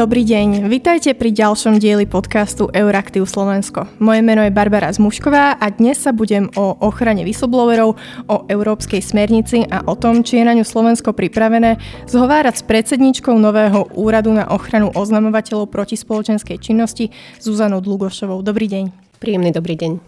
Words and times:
Dobrý 0.00 0.24
deň, 0.24 0.64
vitajte 0.72 1.12
pri 1.12 1.28
ďalšom 1.28 1.76
dieli 1.76 2.08
podcastu 2.08 2.72
Euraktiv 2.72 3.28
Slovensko. 3.28 3.84
Moje 4.00 4.24
meno 4.24 4.40
je 4.40 4.48
Barbara 4.48 4.88
Zmušková 4.88 5.60
a 5.60 5.66
dnes 5.68 6.00
sa 6.00 6.16
budem 6.16 6.48
o 6.56 6.72
ochrane 6.80 7.20
whistleblowerov, 7.20 8.00
o 8.24 8.36
európskej 8.48 9.04
smernici 9.04 9.60
a 9.68 9.84
o 9.84 9.92
tom, 10.00 10.24
či 10.24 10.40
je 10.40 10.48
na 10.48 10.56
ňu 10.56 10.64
Slovensko 10.64 11.12
pripravené 11.12 11.76
zhovárať 12.08 12.64
s 12.64 12.64
predsedničkou 12.64 13.36
nového 13.36 13.92
úradu 13.92 14.32
na 14.32 14.48
ochranu 14.48 14.88
oznamovateľov 14.88 15.68
proti 15.68 16.00
spoločenskej 16.00 16.56
činnosti 16.56 17.12
Zuzanou 17.36 17.84
Dlugošovou. 17.84 18.40
Dobrý 18.40 18.72
deň. 18.72 19.20
Príjemný 19.20 19.52
dobrý 19.52 19.76
deň. 19.76 20.00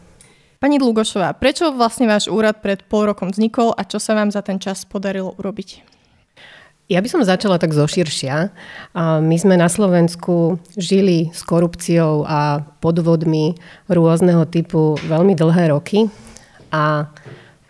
Pani 0.56 0.80
Dlugošová, 0.80 1.36
prečo 1.36 1.68
vlastne 1.68 2.09
váš 2.09 2.32
úrad 2.32 2.64
pred 2.64 2.81
pol 2.81 3.12
rokom 3.12 3.29
vznikol 3.29 3.76
a 3.76 3.84
čo 3.84 4.00
sa 4.00 4.17
vám 4.17 4.32
za 4.32 4.40
ten 4.40 4.56
čas 4.56 4.89
podarilo 4.89 5.36
urobiť? 5.36 6.00
Ja 6.91 6.99
by 6.99 7.09
som 7.09 7.22
začala 7.22 7.63
tak 7.63 7.72
zoširšia. 7.72 8.50
My 9.23 9.36
sme 9.39 9.54
na 9.54 9.71
Slovensku 9.71 10.59
žili 10.75 11.31
s 11.31 11.46
korupciou 11.46 12.27
a 12.27 12.67
podvodmi 12.82 13.54
rôzneho 13.86 14.43
typu 14.50 14.99
veľmi 15.07 15.39
dlhé 15.39 15.71
roky 15.71 16.11
a 16.75 17.07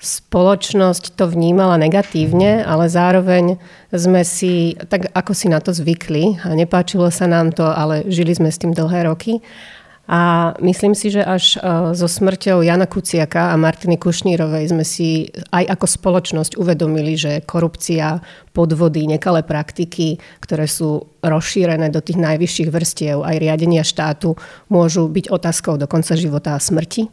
spoločnosť 0.02 1.14
to 1.14 1.30
vnímala 1.30 1.78
negatívne, 1.78 2.66
ale 2.66 2.90
zároveň 2.90 3.60
sme 3.94 4.26
si, 4.26 4.74
tak 4.90 5.14
ako 5.14 5.30
si 5.30 5.46
na 5.46 5.62
to 5.62 5.70
zvykli 5.70 6.42
a 6.42 6.58
nepáčilo 6.58 7.06
sa 7.12 7.30
nám 7.30 7.54
to, 7.54 7.62
ale 7.62 8.02
žili 8.10 8.34
sme 8.34 8.50
s 8.50 8.58
tým 8.58 8.74
dlhé 8.74 9.06
roky. 9.06 9.38
A 10.10 10.50
myslím 10.58 10.98
si, 10.98 11.14
že 11.14 11.22
až 11.22 11.54
e, 11.54 11.58
so 11.94 12.10
smrťou 12.10 12.66
Jana 12.66 12.90
Kuciaka 12.90 13.54
a 13.54 13.60
Martiny 13.60 13.94
Kušnírovej 14.02 14.74
sme 14.74 14.82
si 14.82 15.30
aj 15.54 15.78
ako 15.78 15.86
spoločnosť 15.86 16.58
uvedomili, 16.58 17.14
že 17.14 17.38
korupcia, 17.46 18.18
podvody, 18.50 19.06
nekalé 19.06 19.46
praktiky, 19.46 20.18
ktoré 20.42 20.66
sú 20.66 21.06
rozšírené 21.22 21.94
do 21.94 22.02
tých 22.02 22.18
najvyšších 22.18 22.68
vrstiev 22.74 23.22
aj 23.22 23.38
riadenia 23.38 23.86
štátu, 23.86 24.34
môžu 24.66 25.06
byť 25.06 25.30
otázkou 25.30 25.78
do 25.78 25.86
konca 25.86 26.18
života 26.18 26.58
a 26.58 26.62
smrti. 26.62 27.06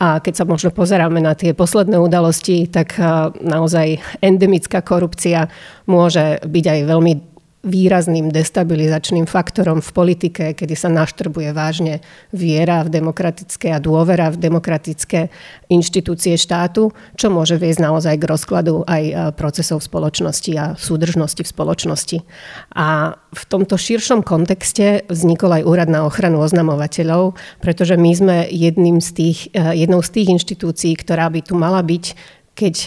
A 0.00 0.18
keď 0.18 0.42
sa 0.42 0.44
možno 0.48 0.72
pozeráme 0.72 1.20
na 1.20 1.36
tie 1.36 1.52
posledné 1.52 2.00
udalosti, 2.00 2.64
tak 2.64 2.96
e, 2.96 3.04
naozaj 3.44 4.00
endemická 4.24 4.80
korupcia 4.80 5.52
môže 5.84 6.40
byť 6.48 6.64
aj 6.64 6.80
veľmi 6.88 7.12
výrazným 7.62 8.34
destabilizačným 8.34 9.30
faktorom 9.30 9.78
v 9.78 9.90
politike, 9.94 10.44
kedy 10.58 10.74
sa 10.74 10.90
naštrbuje 10.90 11.54
vážne 11.54 12.02
viera 12.34 12.82
v 12.82 12.90
demokratické 12.90 13.70
a 13.70 13.78
dôvera 13.78 14.34
v 14.34 14.42
demokratické 14.42 15.30
inštitúcie 15.70 16.34
štátu, 16.34 16.90
čo 17.14 17.30
môže 17.30 17.54
viesť 17.54 17.86
naozaj 17.86 18.18
k 18.18 18.26
rozkladu 18.26 18.82
aj 18.82 19.02
e, 19.06 19.14
procesov 19.38 19.78
v 19.78 19.88
spoločnosti 19.94 20.52
a 20.58 20.64
súdržnosti 20.74 21.42
v 21.46 21.52
spoločnosti. 21.54 22.18
A 22.74 23.14
v 23.14 23.42
tomto 23.46 23.78
širšom 23.78 24.26
kontexte 24.26 25.06
vznikol 25.06 25.62
aj 25.62 25.66
Úrad 25.66 25.90
na 25.90 26.02
ochranu 26.02 26.42
oznamovateľov, 26.42 27.38
pretože 27.62 27.94
my 27.94 28.10
sme 28.10 28.36
jedným 28.50 28.98
z 28.98 29.10
tých, 29.14 29.38
e, 29.54 29.78
jednou 29.86 30.02
z 30.02 30.10
tých 30.10 30.34
inštitúcií, 30.34 30.98
ktorá 30.98 31.30
by 31.30 31.46
tu 31.46 31.54
mala 31.54 31.78
byť, 31.78 32.04
keď 32.58 32.74
e, 32.74 32.86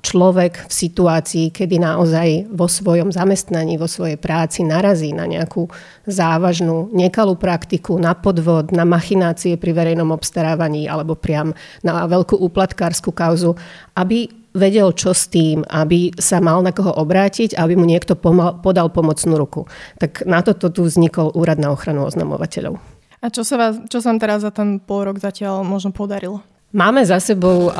človek 0.00 0.66
v 0.66 0.72
situácii, 0.72 1.52
kedy 1.52 1.76
naozaj 1.80 2.50
vo 2.50 2.66
svojom 2.66 3.12
zamestnaní, 3.12 3.76
vo 3.76 3.86
svojej 3.86 4.16
práci 4.16 4.64
narazí 4.64 5.12
na 5.12 5.28
nejakú 5.28 5.68
závažnú 6.08 6.90
nekalú 6.90 7.36
praktiku, 7.36 8.00
na 8.00 8.16
podvod, 8.16 8.72
na 8.72 8.88
machinácie 8.88 9.60
pri 9.60 9.72
verejnom 9.76 10.10
obstarávaní 10.12 10.88
alebo 10.88 11.16
priam 11.16 11.52
na 11.84 12.08
veľkú 12.08 12.36
úplatkárskú 12.40 13.12
kauzu, 13.12 13.54
aby 13.94 14.28
vedel, 14.50 14.90
čo 14.90 15.14
s 15.14 15.30
tým, 15.30 15.62
aby 15.70 16.10
sa 16.18 16.42
mal 16.42 16.58
na 16.64 16.74
koho 16.74 16.90
obrátiť, 16.90 17.54
aby 17.54 17.78
mu 17.78 17.86
niekto 17.86 18.18
pomal, 18.18 18.58
podal 18.58 18.90
pomocnú 18.90 19.38
ruku. 19.38 19.70
Tak 20.02 20.26
na 20.26 20.42
toto 20.42 20.74
tu 20.74 20.82
vznikol 20.82 21.30
Úrad 21.38 21.62
na 21.62 21.70
ochranu 21.70 22.02
oznamovateľov. 22.06 22.78
A 23.20 23.28
čo 23.28 23.44
sa, 23.44 23.60
vás, 23.60 23.76
čo 23.92 24.00
sa 24.00 24.10
vám 24.10 24.18
teraz 24.18 24.40
za 24.42 24.50
ten 24.50 24.80
pol 24.80 25.04
rok 25.04 25.20
zatiaľ 25.20 25.60
možno 25.60 25.92
podarilo? 25.92 26.40
Máme 26.70 27.02
za 27.02 27.18
sebou 27.18 27.74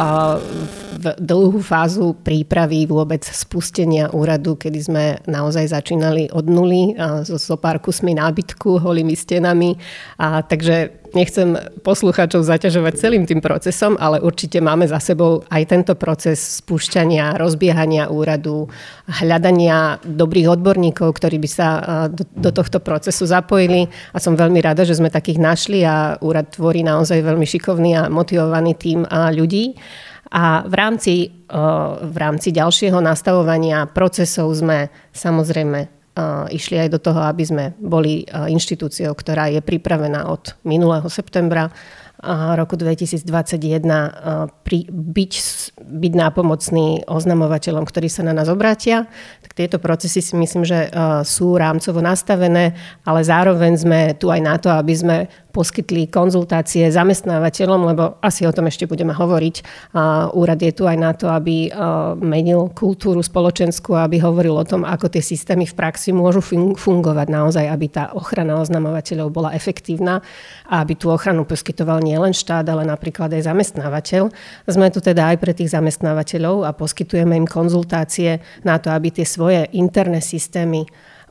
dlhú 1.00 1.62
fázu 1.62 2.12
prípravy 2.26 2.84
vôbec 2.90 3.22
spustenia 3.22 4.10
úradu, 4.10 4.58
kedy 4.58 4.78
sme 4.82 5.04
naozaj 5.30 5.70
začínali 5.70 6.26
od 6.34 6.50
nuly 6.50 6.98
so, 7.24 7.38
so 7.38 7.54
pár 7.56 7.78
kusmi 7.78 8.18
nábytku, 8.18 8.82
holými 8.82 9.14
stenami. 9.14 9.78
A, 10.18 10.42
takže 10.42 10.99
nechcem 11.12 11.58
poslucháčov 11.84 12.46
zaťažovať 12.46 12.94
celým 12.96 13.24
tým 13.28 13.42
procesom, 13.44 13.94
ale 14.00 14.18
určite 14.18 14.58
máme 14.58 14.88
za 14.88 14.98
sebou 14.98 15.44
aj 15.50 15.62
tento 15.68 15.92
proces 15.94 16.60
spúšťania, 16.62 17.38
rozbiehania 17.38 18.08
úradu, 18.08 18.66
hľadania 19.06 20.00
dobrých 20.02 20.58
odborníkov, 20.58 21.20
ktorí 21.20 21.36
by 21.38 21.48
sa 21.50 21.68
do, 22.10 22.50
tohto 22.50 22.80
procesu 22.80 23.28
zapojili. 23.28 23.86
A 24.14 24.18
som 24.18 24.38
veľmi 24.38 24.58
rada, 24.64 24.82
že 24.82 24.96
sme 24.96 25.12
takých 25.12 25.38
našli 25.38 25.84
a 25.84 26.18
úrad 26.18 26.50
tvorí 26.50 26.82
naozaj 26.82 27.20
veľmi 27.20 27.46
šikovný 27.46 27.90
a 27.94 28.02
motivovaný 28.08 28.74
tým 28.74 29.06
a 29.06 29.30
ľudí. 29.30 29.76
A 30.30 30.62
v 30.62 30.74
rámci, 30.78 31.14
v 32.02 32.16
rámci 32.16 32.54
ďalšieho 32.54 33.02
nastavovania 33.02 33.90
procesov 33.90 34.54
sme 34.54 34.86
samozrejme 35.10 35.99
išli 36.50 36.76
aj 36.76 36.88
do 36.90 36.98
toho, 36.98 37.22
aby 37.22 37.44
sme 37.46 37.64
boli 37.78 38.26
inštitúciou, 38.26 39.14
ktorá 39.14 39.48
je 39.48 39.62
pripravená 39.62 40.26
od 40.28 40.58
minulého 40.66 41.06
septembra 41.06 41.70
roku 42.52 42.76
2021 42.76 43.24
pri, 44.60 44.78
byť, 44.92 45.32
byť 45.80 46.12
nápomocný 46.20 47.08
oznamovateľom, 47.08 47.88
ktorí 47.88 48.12
sa 48.12 48.20
na 48.20 48.36
nás 48.36 48.52
obrátia. 48.52 49.08
Tak 49.40 49.56
tieto 49.56 49.80
procesy 49.80 50.20
si 50.20 50.36
myslím, 50.36 50.68
že 50.68 50.92
sú 51.24 51.56
rámcovo 51.56 52.04
nastavené, 52.04 52.76
ale 53.08 53.24
zároveň 53.24 53.72
sme 53.72 54.00
tu 54.20 54.28
aj 54.28 54.40
na 54.44 54.60
to, 54.60 54.68
aby 54.68 54.92
sme 54.92 55.16
poskytli 55.50 56.06
konzultácie 56.06 56.86
zamestnávateľom, 56.88 57.80
lebo 57.90 58.02
asi 58.22 58.46
o 58.46 58.54
tom 58.54 58.70
ešte 58.70 58.86
budeme 58.86 59.10
hovoriť. 59.10 59.56
Úrad 60.32 60.60
je 60.62 60.72
tu 60.72 60.86
aj 60.86 60.96
na 60.96 61.10
to, 61.12 61.26
aby 61.26 61.68
menil 62.22 62.70
kultúru 62.70 63.18
spoločenskú, 63.20 63.98
aby 63.98 64.22
hovoril 64.22 64.54
o 64.54 64.64
tom, 64.64 64.86
ako 64.86 65.10
tie 65.10 65.20
systémy 65.20 65.66
v 65.66 65.74
praxi 65.74 66.14
môžu 66.14 66.40
fungovať 66.78 67.26
naozaj, 67.28 67.66
aby 67.66 67.86
tá 67.90 68.14
ochrana 68.14 68.56
oznamovateľov 68.62 69.28
bola 69.34 69.50
efektívna 69.52 70.22
a 70.70 70.86
aby 70.86 70.94
tú 70.94 71.10
ochranu 71.10 71.42
poskytoval 71.42 72.00
nielen 72.00 72.30
štát, 72.30 72.64
ale 72.70 72.86
napríklad 72.86 73.34
aj 73.34 73.50
zamestnávateľ. 73.50 74.30
Sme 74.70 74.88
tu 74.94 75.02
teda 75.02 75.34
aj 75.34 75.36
pre 75.42 75.52
tých 75.52 75.74
zamestnávateľov 75.74 76.62
a 76.62 76.70
poskytujeme 76.70 77.34
im 77.34 77.50
konzultácie 77.50 78.38
na 78.62 78.78
to, 78.78 78.94
aby 78.94 79.10
tie 79.10 79.26
svoje 79.26 79.66
interné 79.74 80.22
systémy 80.22 80.86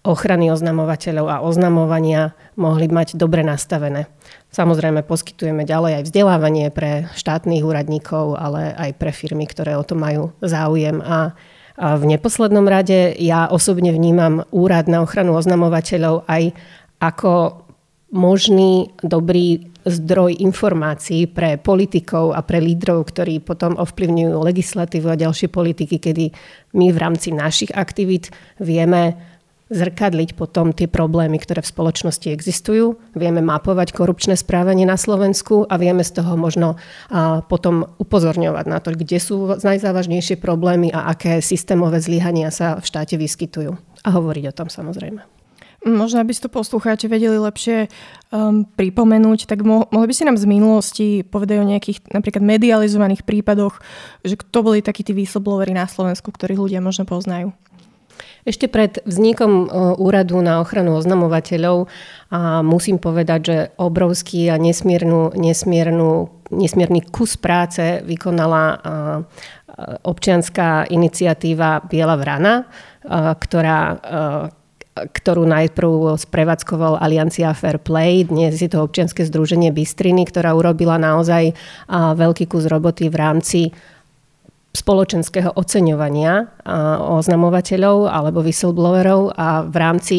ochrany 0.10 0.50
oznamovateľov 0.50 1.28
a 1.30 1.42
oznamovania 1.46 2.34
mohli 2.58 2.90
mať 2.90 3.14
dobre 3.14 3.46
nastavené. 3.46 4.10
Samozrejme 4.50 5.06
poskytujeme 5.06 5.70
ďalej 5.70 6.02
aj 6.02 6.04
vzdelávanie 6.10 6.74
pre 6.74 7.06
štátnych 7.14 7.62
úradníkov, 7.62 8.34
ale 8.34 8.74
aj 8.74 8.98
pre 8.98 9.14
firmy, 9.14 9.46
ktoré 9.46 9.78
o 9.78 9.86
to 9.86 9.94
majú 9.94 10.34
záujem. 10.42 10.98
A, 11.06 11.38
v 11.80 12.12
neposlednom 12.12 12.68
rade 12.68 13.16
ja 13.24 13.48
osobne 13.48 13.96
vnímam 13.96 14.44
úrad 14.52 14.92
na 14.92 15.00
ochranu 15.00 15.40
oznamovateľov 15.40 16.28
aj 16.28 16.52
ako 17.00 17.64
možný 18.12 18.92
dobrý 19.00 19.72
zdroj 19.88 20.44
informácií 20.44 21.32
pre 21.32 21.56
politikov 21.56 22.36
a 22.36 22.44
pre 22.44 22.60
lídrov, 22.60 23.08
ktorí 23.16 23.40
potom 23.40 23.80
ovplyvňujú 23.80 24.36
legislatívu 24.44 25.08
a 25.08 25.16
ďalšie 25.16 25.48
politiky, 25.48 26.04
kedy 26.04 26.36
my 26.76 26.92
v 26.92 26.98
rámci 27.00 27.32
našich 27.32 27.72
aktivít 27.72 28.28
vieme 28.60 29.16
zrkadliť 29.70 30.34
potom 30.34 30.74
tie 30.74 30.90
problémy, 30.90 31.38
ktoré 31.38 31.62
v 31.62 31.72
spoločnosti 31.72 32.26
existujú. 32.34 32.98
Vieme 33.14 33.40
mapovať 33.40 33.94
korupčné 33.94 34.34
správanie 34.34 34.84
na 34.84 34.98
Slovensku 34.98 35.70
a 35.70 35.78
vieme 35.78 36.02
z 36.02 36.20
toho 36.20 36.34
možno 36.34 36.76
potom 37.48 37.86
upozorňovať 38.02 38.66
na 38.66 38.82
to, 38.82 38.98
kde 38.98 39.22
sú 39.22 39.62
najzávažnejšie 39.62 40.42
problémy 40.42 40.90
a 40.90 41.14
aké 41.14 41.38
systémové 41.46 42.02
zlyhania 42.02 42.50
sa 42.50 42.82
v 42.82 42.86
štáte 42.86 43.16
vyskytujú. 43.16 43.78
A 44.02 44.10
hovoriť 44.10 44.44
o 44.50 44.58
tom 44.58 44.74
samozrejme. 44.74 45.22
Možno, 45.80 46.20
aby 46.20 46.36
ste 46.36 46.52
to 46.52 46.52
poslucháči 46.52 47.08
vedeli 47.08 47.40
lepšie 47.40 47.88
um, 48.36 48.68
pripomenúť, 48.68 49.48
tak 49.48 49.64
mo- 49.64 49.88
mohli 49.96 50.12
by 50.12 50.16
si 50.18 50.28
nám 50.28 50.36
z 50.36 50.44
minulosti 50.44 51.24
povedať 51.24 51.56
o 51.56 51.70
nejakých 51.72 52.12
napríklad 52.12 52.44
medializovaných 52.44 53.24
prípadoch, 53.24 53.80
že 54.28 54.36
kto 54.36 54.60
boli 54.60 54.84
takí 54.84 55.08
tí 55.08 55.16
whistlebloweri 55.16 55.72
na 55.72 55.88
Slovensku, 55.88 56.36
ktorých 56.36 56.60
ľudia 56.60 56.84
možno 56.84 57.08
poznajú? 57.08 57.56
Ešte 58.50 58.66
pred 58.66 58.98
vznikom 59.06 59.52
e, 59.54 59.66
úradu 60.02 60.42
na 60.42 60.58
ochranu 60.58 60.98
oznamovateľov 60.98 61.86
a 62.34 62.66
musím 62.66 62.98
povedať, 62.98 63.40
že 63.46 63.58
obrovský 63.78 64.50
a 64.50 64.58
nesmiernu, 64.58 65.38
nesmiernu, 65.38 66.34
nesmierny 66.50 67.06
kus 67.14 67.38
práce 67.38 68.02
vykonala 68.02 68.64
e, 68.74 68.78
občianská 70.02 70.90
iniciatíva 70.90 71.86
Biela 71.86 72.18
vrana, 72.18 72.66
e, 73.06 73.38
ktorá 73.38 73.80
ktorú 75.00 75.48
najprv 75.48 76.20
sprevádzkoval 76.20 77.00
Aliancia 77.00 77.56
Fair 77.56 77.80
Play. 77.80 78.28
Dnes 78.28 78.60
je 78.60 78.68
to 78.68 78.84
občianske 78.84 79.24
združenie 79.24 79.72
Bystriny, 79.72 80.28
ktorá 80.28 80.52
urobila 80.52 81.00
naozaj 81.00 81.56
veľký 81.88 82.52
kus 82.52 82.68
roboty 82.68 83.08
v 83.08 83.16
rámci 83.16 83.62
spoločenského 84.80 85.52
oceňovania 85.60 86.48
oznamovateľov 87.04 88.08
alebo 88.08 88.40
whistleblowerov 88.40 89.36
a 89.36 89.68
v 89.68 89.76
rámci 89.76 90.18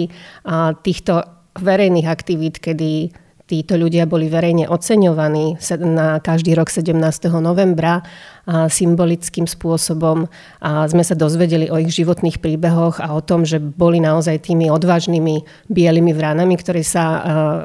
týchto 0.84 1.24
verejných 1.56 2.04
aktivít, 2.06 2.60
kedy 2.60 3.10
títo 3.50 3.74
ľudia 3.74 4.06
boli 4.06 4.30
verejne 4.30 4.70
oceňovaní 4.70 5.58
na 5.82 6.22
každý 6.22 6.54
rok 6.54 6.70
17. 6.70 6.94
novembra 7.42 7.98
a 8.46 8.70
symbolickým 8.70 9.50
spôsobom 9.50 10.30
a 10.62 10.86
sme 10.86 11.02
sa 11.02 11.18
dozvedeli 11.18 11.66
o 11.66 11.74
ich 11.82 11.90
životných 11.90 12.38
príbehoch 12.38 13.02
a 13.02 13.10
o 13.10 13.18
tom, 13.18 13.42
že 13.42 13.58
boli 13.58 13.98
naozaj 13.98 14.46
tými 14.46 14.70
odvážnymi 14.70 15.66
bielými 15.66 16.14
vranami, 16.14 16.54
ktorí 16.54 16.86
sa 16.86 17.04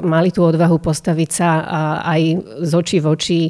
mali 0.02 0.34
tú 0.34 0.42
odvahu 0.42 0.82
postaviť 0.82 1.30
sa 1.30 1.50
aj 2.02 2.20
z 2.66 2.72
očí 2.74 2.98
v 2.98 3.06
oči 3.06 3.40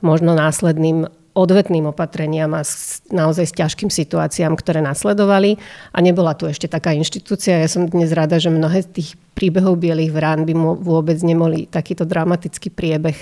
možno 0.00 0.32
následným 0.32 1.04
odvetným 1.32 1.88
opatreniam 1.88 2.52
a 2.52 2.60
naozaj 3.08 3.44
s 3.48 3.56
ťažkým 3.56 3.88
situáciám, 3.88 4.52
ktoré 4.56 4.84
nasledovali. 4.84 5.56
A 5.92 5.98
nebola 6.04 6.36
tu 6.36 6.44
ešte 6.44 6.68
taká 6.68 6.92
inštitúcia. 6.92 7.56
Ja 7.56 7.68
som 7.72 7.88
dnes 7.88 8.12
rada, 8.12 8.36
že 8.36 8.52
mnohé 8.52 8.84
z 8.84 8.88
tých 8.92 9.10
príbehov 9.32 9.80
bielých 9.80 10.12
vrán 10.12 10.44
by 10.44 10.52
mu 10.52 10.76
vôbec 10.76 11.16
nemoli 11.24 11.64
takýto 11.64 12.04
dramatický 12.04 12.68
priebeh, 12.68 13.16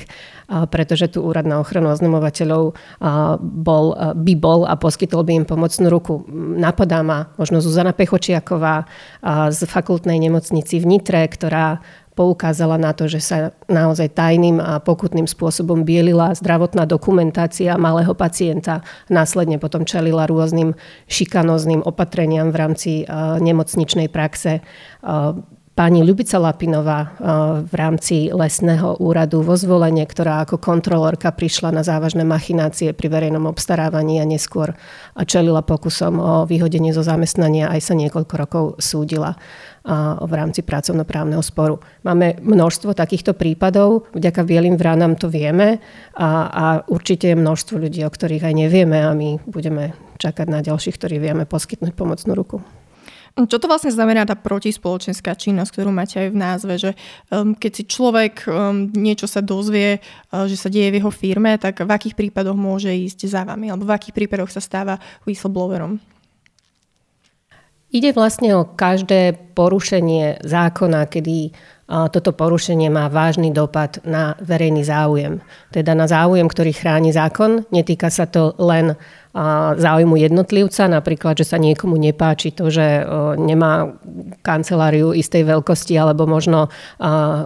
pretože 0.67 1.07
tu 1.15 1.23
úrad 1.23 1.47
na 1.47 1.63
ochranu 1.63 1.87
oznamovateľov 1.95 2.75
bol, 3.39 3.85
by 4.19 4.35
bol 4.35 4.67
a 4.67 4.75
poskytol 4.75 5.23
by 5.23 5.39
im 5.39 5.47
pomocnú 5.47 5.87
ruku. 5.87 6.27
Napadá 6.59 7.07
ma 7.07 7.31
možno 7.39 7.63
Zuzana 7.63 7.95
Pechočiaková 7.95 8.91
z 9.55 9.61
fakultnej 9.71 10.19
nemocnici 10.19 10.83
v 10.83 10.99
Nitre, 10.99 11.23
ktorá 11.31 11.79
poukázala 12.15 12.77
na 12.77 12.93
to, 12.93 13.07
že 13.09 13.21
sa 13.23 13.37
naozaj 13.71 14.13
tajným 14.13 14.59
a 14.61 14.83
pokutným 14.83 15.31
spôsobom 15.31 15.87
bielila 15.87 16.35
zdravotná 16.37 16.85
dokumentácia 16.85 17.79
malého 17.81 18.13
pacienta. 18.13 18.83
Následne 19.09 19.57
potom 19.57 19.89
čelila 19.89 20.27
rôznym 20.29 20.75
šikanozným 21.09 21.87
opatreniam 21.87 22.51
v 22.53 22.57
rámci 22.61 22.91
nemocničnej 23.41 24.11
praxe 24.11 24.61
pani 25.75 26.05
Ľubica 26.05 26.37
Lapinová 26.37 27.17
v 27.65 27.73
rámci 27.73 28.29
lesného 28.29 29.01
úradu 29.01 29.41
vo 29.41 29.57
zvolenie, 29.57 30.05
ktorá 30.05 30.45
ako 30.45 30.61
kontrolórka 30.61 31.33
prišla 31.33 31.73
na 31.73 31.81
závažné 31.81 32.21
machinácie 32.27 32.93
pri 32.93 33.09
verejnom 33.09 33.49
obstarávaní 33.49 34.21
a 34.21 34.29
neskôr 34.29 34.77
čelila 35.25 35.65
pokusom 35.65 36.21
o 36.21 36.33
vyhodenie 36.45 36.93
zo 36.93 37.01
zamestnania, 37.01 37.73
aj 37.73 37.81
sa 37.81 37.95
niekoľko 37.97 38.35
rokov 38.37 38.65
súdila 38.77 39.41
v 40.21 40.33
rámci 40.37 40.61
pracovnoprávneho 40.61 41.41
sporu. 41.41 41.81
Máme 42.05 42.37
množstvo 42.45 42.93
takýchto 42.93 43.33
prípadov, 43.33 44.05
vďaka 44.13 44.45
bielým 44.45 44.77
vránam 44.77 45.17
to 45.17 45.33
vieme 45.33 45.81
a, 46.13 46.29
a 46.53 46.65
určite 46.93 47.33
je 47.33 47.41
množstvo 47.41 47.81
ľudí, 47.81 48.05
o 48.05 48.13
ktorých 48.13 48.45
aj 48.45 48.55
nevieme 48.69 49.01
a 49.01 49.17
my 49.17 49.41
budeme 49.49 49.97
čakať 50.21 50.47
na 50.53 50.61
ďalších, 50.61 51.01
ktorí 51.01 51.17
vieme 51.17 51.49
poskytnúť 51.49 51.97
pomocnú 51.97 52.37
ruku. 52.37 52.61
Čo 53.37 53.57
to 53.63 53.71
vlastne 53.71 53.95
znamená 53.95 54.27
tá 54.27 54.35
protispoločenská 54.35 55.39
činnosť, 55.39 55.71
ktorú 55.71 55.91
máte 55.95 56.19
aj 56.19 56.29
v 56.35 56.41
názve, 56.41 56.75
že 56.77 56.91
um, 57.31 57.55
keď 57.55 57.73
si 57.73 57.85
človek 57.87 58.45
um, 58.51 58.91
niečo 58.91 59.31
sa 59.31 59.39
dozvie, 59.39 60.03
uh, 60.03 60.45
že 60.51 60.59
sa 60.59 60.67
deje 60.67 60.91
v 60.91 60.99
jeho 60.99 61.13
firme, 61.15 61.55
tak 61.57 61.87
v 61.87 61.91
akých 61.91 62.19
prípadoch 62.19 62.59
môže 62.59 62.91
ísť 62.91 63.31
za 63.31 63.43
vami, 63.47 63.71
alebo 63.71 63.87
v 63.87 63.95
akých 63.95 64.17
prípadoch 64.17 64.51
sa 64.51 64.59
stáva 64.59 64.99
whistleblowerom? 65.25 66.03
Ide 67.91 68.15
vlastne 68.15 68.55
o 68.55 68.71
každé 68.71 69.55
porušenie 69.59 70.47
zákona, 70.47 71.11
kedy 71.11 71.51
toto 71.91 72.31
porušenie 72.31 72.87
má 72.87 73.11
vážny 73.11 73.51
dopad 73.51 73.99
na 74.07 74.39
verejný 74.39 74.87
záujem. 74.87 75.43
Teda 75.75 75.91
na 75.99 76.07
záujem, 76.07 76.47
ktorý 76.47 76.71
chráni 76.71 77.11
zákon. 77.11 77.67
Netýka 77.75 78.07
sa 78.15 78.31
to 78.31 78.55
len 78.63 78.95
záujmu 79.79 80.19
jednotlivca, 80.19 80.91
napríklad, 80.91 81.39
že 81.39 81.47
sa 81.47 81.59
niekomu 81.63 81.95
nepáči 81.95 82.51
to, 82.51 82.67
že 82.67 83.07
nemá 83.39 83.95
kanceláriu 84.43 85.15
istej 85.15 85.47
veľkosti 85.47 85.95
alebo 85.95 86.27
možno 86.27 86.67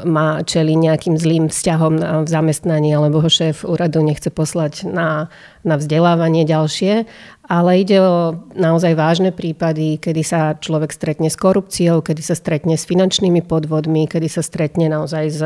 má 0.09 0.41
čeli 0.49 0.81
nejakým 0.81 1.21
zlým 1.21 1.53
vzťahom 1.53 2.25
v 2.25 2.29
zamestnaní 2.29 2.97
alebo 2.97 3.21
ho 3.21 3.29
šéf 3.29 3.69
úradu 3.69 4.01
nechce 4.01 4.33
poslať 4.33 4.89
na, 4.89 5.29
na 5.61 5.77
vzdelávanie 5.77 6.49
ďalšie, 6.49 7.05
ale 7.45 7.85
ide 7.85 8.01
o 8.01 8.41
naozaj 8.57 8.97
vážne 8.97 9.29
prípady, 9.29 10.01
kedy 10.01 10.23
sa 10.25 10.57
človek 10.57 10.89
stretne 10.97 11.29
s 11.29 11.37
korupciou, 11.37 12.01
kedy 12.01 12.25
sa 12.25 12.33
stretne 12.33 12.81
s 12.81 12.89
finančnými 12.89 13.45
podvodmi, 13.45 14.09
kedy 14.09 14.33
sa 14.33 14.41
stretne 14.41 14.89
naozaj 14.89 15.25
s 15.29 15.41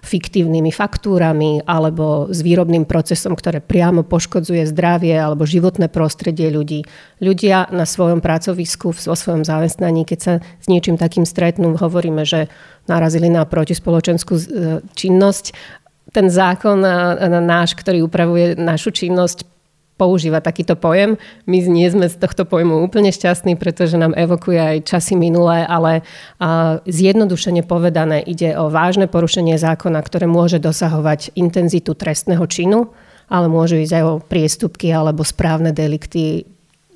fiktívnymi 0.00 0.72
faktúrami 0.72 1.60
alebo 1.68 2.32
s 2.32 2.40
výrobným 2.40 2.88
procesom, 2.88 3.36
ktoré 3.36 3.60
priamo 3.60 4.00
poškodzuje 4.08 4.64
zdravie 4.72 5.12
alebo 5.20 5.44
životné 5.74 5.90
prostredie 5.90 6.54
ľudí. 6.54 6.86
Ľudia 7.18 7.74
na 7.74 7.82
svojom 7.82 8.22
pracovisku, 8.22 8.94
vo 8.94 9.14
svojom 9.18 9.42
zamestnaní, 9.42 10.06
keď 10.06 10.18
sa 10.22 10.32
s 10.38 10.70
niečím 10.70 10.94
takým 10.94 11.26
stretnú, 11.26 11.74
hovoríme, 11.74 12.22
že 12.22 12.46
narazili 12.86 13.26
na 13.26 13.42
protispoločenskú 13.42 14.34
e, 14.38 14.44
činnosť. 14.94 15.50
Ten 16.14 16.30
zákon 16.30 16.78
náš, 17.42 17.74
ktorý 17.74 18.06
upravuje 18.06 18.54
našu 18.54 18.94
činnosť, 18.94 19.50
používa 19.98 20.38
takýto 20.38 20.78
pojem. 20.78 21.18
My 21.46 21.58
nie 21.66 21.90
sme 21.90 22.06
z 22.06 22.18
tohto 22.18 22.46
pojmu 22.46 22.86
úplne 22.86 23.10
šťastní, 23.10 23.58
pretože 23.58 23.98
nám 23.98 24.14
evokuje 24.14 24.58
aj 24.58 24.78
časy 24.90 25.18
minulé, 25.18 25.66
ale 25.66 26.02
zjednodušene 26.86 27.66
povedané 27.66 28.22
ide 28.22 28.54
o 28.58 28.70
vážne 28.70 29.06
porušenie 29.10 29.58
zákona, 29.58 30.02
ktoré 30.02 30.26
môže 30.26 30.58
dosahovať 30.58 31.34
intenzitu 31.34 31.94
trestného 31.94 32.42
činu, 32.46 32.94
ale 33.28 33.46
môžu 33.48 33.80
ísť 33.80 33.94
aj 34.00 34.04
o 34.04 34.14
priestupky 34.22 34.92
alebo 34.92 35.24
správne 35.24 35.70
delikty 35.72 36.48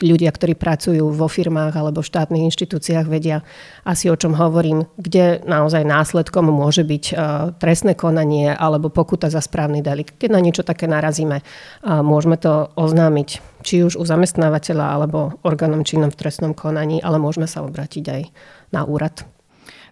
ľudia, 0.02 0.30
ktorí 0.30 0.54
pracujú 0.54 1.10
vo 1.10 1.26
firmách 1.26 1.74
alebo 1.74 2.00
v 2.02 2.10
štátnych 2.10 2.46
inštitúciách, 2.50 3.06
vedia 3.10 3.42
asi 3.82 4.06
o 4.10 4.16
čom 4.16 4.34
hovorím, 4.34 4.86
kde 4.98 5.42
naozaj 5.42 5.82
následkom 5.82 6.50
môže 6.50 6.86
byť 6.86 7.04
uh, 7.10 7.16
trestné 7.58 7.98
konanie 7.98 8.54
alebo 8.54 8.92
pokuta 8.92 9.26
za 9.26 9.42
správny 9.42 9.82
delikt. 9.82 10.16
Keď 10.18 10.30
na 10.30 10.40
niečo 10.42 10.62
také 10.62 10.86
narazíme, 10.86 11.42
uh, 11.42 12.00
môžeme 12.02 12.38
to 12.38 12.70
oznámiť 12.78 13.28
či 13.66 13.82
už 13.82 13.98
u 13.98 14.04
zamestnávateľa 14.06 14.86
alebo 14.86 15.34
orgánom 15.42 15.82
činnom 15.82 16.14
v 16.14 16.18
trestnom 16.18 16.54
konaní, 16.54 17.02
ale 17.02 17.18
môžeme 17.18 17.50
sa 17.50 17.66
obrátiť 17.66 18.04
aj 18.06 18.22
na 18.70 18.86
úrad. 18.86 19.26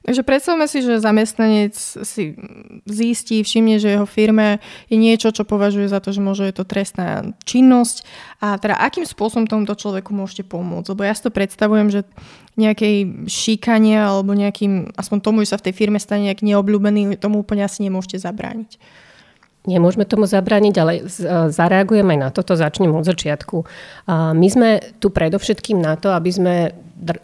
Takže 0.07 0.23
predstavme 0.23 0.71
si, 0.71 0.87
že 0.87 1.03
zamestnanec 1.03 1.75
si 1.75 2.39
zistí, 2.87 3.43
všimne, 3.43 3.83
že 3.83 3.99
jeho 3.99 4.07
firme 4.07 4.63
je 4.87 4.95
niečo, 4.95 5.35
čo 5.35 5.43
považuje 5.43 5.91
za 5.91 5.99
to, 5.99 6.15
že 6.15 6.23
možno 6.23 6.47
je 6.47 6.55
to 6.55 6.63
trestná 6.63 7.35
činnosť. 7.43 8.07
A 8.39 8.55
teda 8.55 8.79
akým 8.79 9.03
spôsobom 9.03 9.51
tomuto 9.51 9.75
človeku 9.75 10.15
môžete 10.15 10.47
pomôcť? 10.47 10.95
Lebo 10.95 11.03
ja 11.03 11.11
si 11.11 11.27
to 11.27 11.35
predstavujem, 11.35 11.91
že 11.91 12.01
nejakej 12.55 13.27
šíkanie 13.27 13.99
alebo 13.99 14.31
nejakým, 14.31 14.95
aspoň 14.95 15.19
tomu, 15.19 15.43
že 15.43 15.59
sa 15.59 15.59
v 15.59 15.67
tej 15.67 15.75
firme 15.75 15.99
stane 15.99 16.31
nejak 16.31 16.39
neobľúbený, 16.39 17.19
tomu 17.19 17.43
úplne 17.43 17.67
asi 17.67 17.83
nemôžete 17.83 18.23
zabrániť. 18.23 18.79
Nemôžeme 19.67 20.07
tomu 20.07 20.31
zabrániť, 20.31 20.75
ale 20.79 20.93
zareagujem 21.51 22.07
aj 22.07 22.19
na 22.23 22.31
toto, 22.31 22.55
začnem 22.55 22.95
od 22.95 23.03
začiatku. 23.03 23.67
My 24.39 24.47
sme 24.47 24.95
tu 25.03 25.11
predovšetkým 25.11 25.83
na 25.83 25.99
to, 25.99 26.15
aby 26.15 26.31
sme 26.31 26.55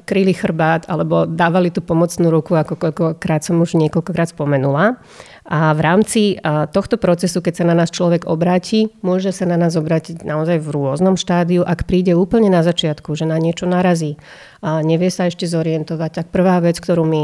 kryli 0.05 0.37
chrbát 0.37 0.85
alebo 0.89 1.25
dávali 1.25 1.73
tú 1.73 1.81
pomocnú 1.81 2.29
ruku, 2.29 2.53
ako 2.53 2.77
koľkokrát 2.77 3.41
som 3.41 3.57
už 3.61 3.81
niekoľkokrát 3.81 4.31
spomenula. 4.31 5.01
A 5.43 5.75
v 5.75 5.81
rámci 5.83 6.39
tohto 6.71 7.03
procesu, 7.03 7.43
keď 7.43 7.55
sa 7.61 7.65
na 7.67 7.75
nás 7.75 7.91
človek 7.91 8.31
obráti, 8.31 8.95
môže 9.03 9.35
sa 9.35 9.43
na 9.43 9.59
nás 9.59 9.75
obrátiť 9.75 10.23
naozaj 10.23 10.63
v 10.63 10.69
rôznom 10.71 11.19
štádiu, 11.19 11.67
ak 11.67 11.83
príde 11.83 12.15
úplne 12.15 12.47
na 12.47 12.63
začiatku, 12.63 13.11
že 13.19 13.27
na 13.27 13.43
niečo 13.43 13.67
narazí 13.67 14.17
a 14.63 14.79
nevie 14.79 15.11
sa 15.11 15.27
ešte 15.27 15.43
zorientovať, 15.51 16.23
tak 16.23 16.27
prvá 16.31 16.63
vec, 16.63 16.79
ktorú 16.79 17.03
my 17.03 17.23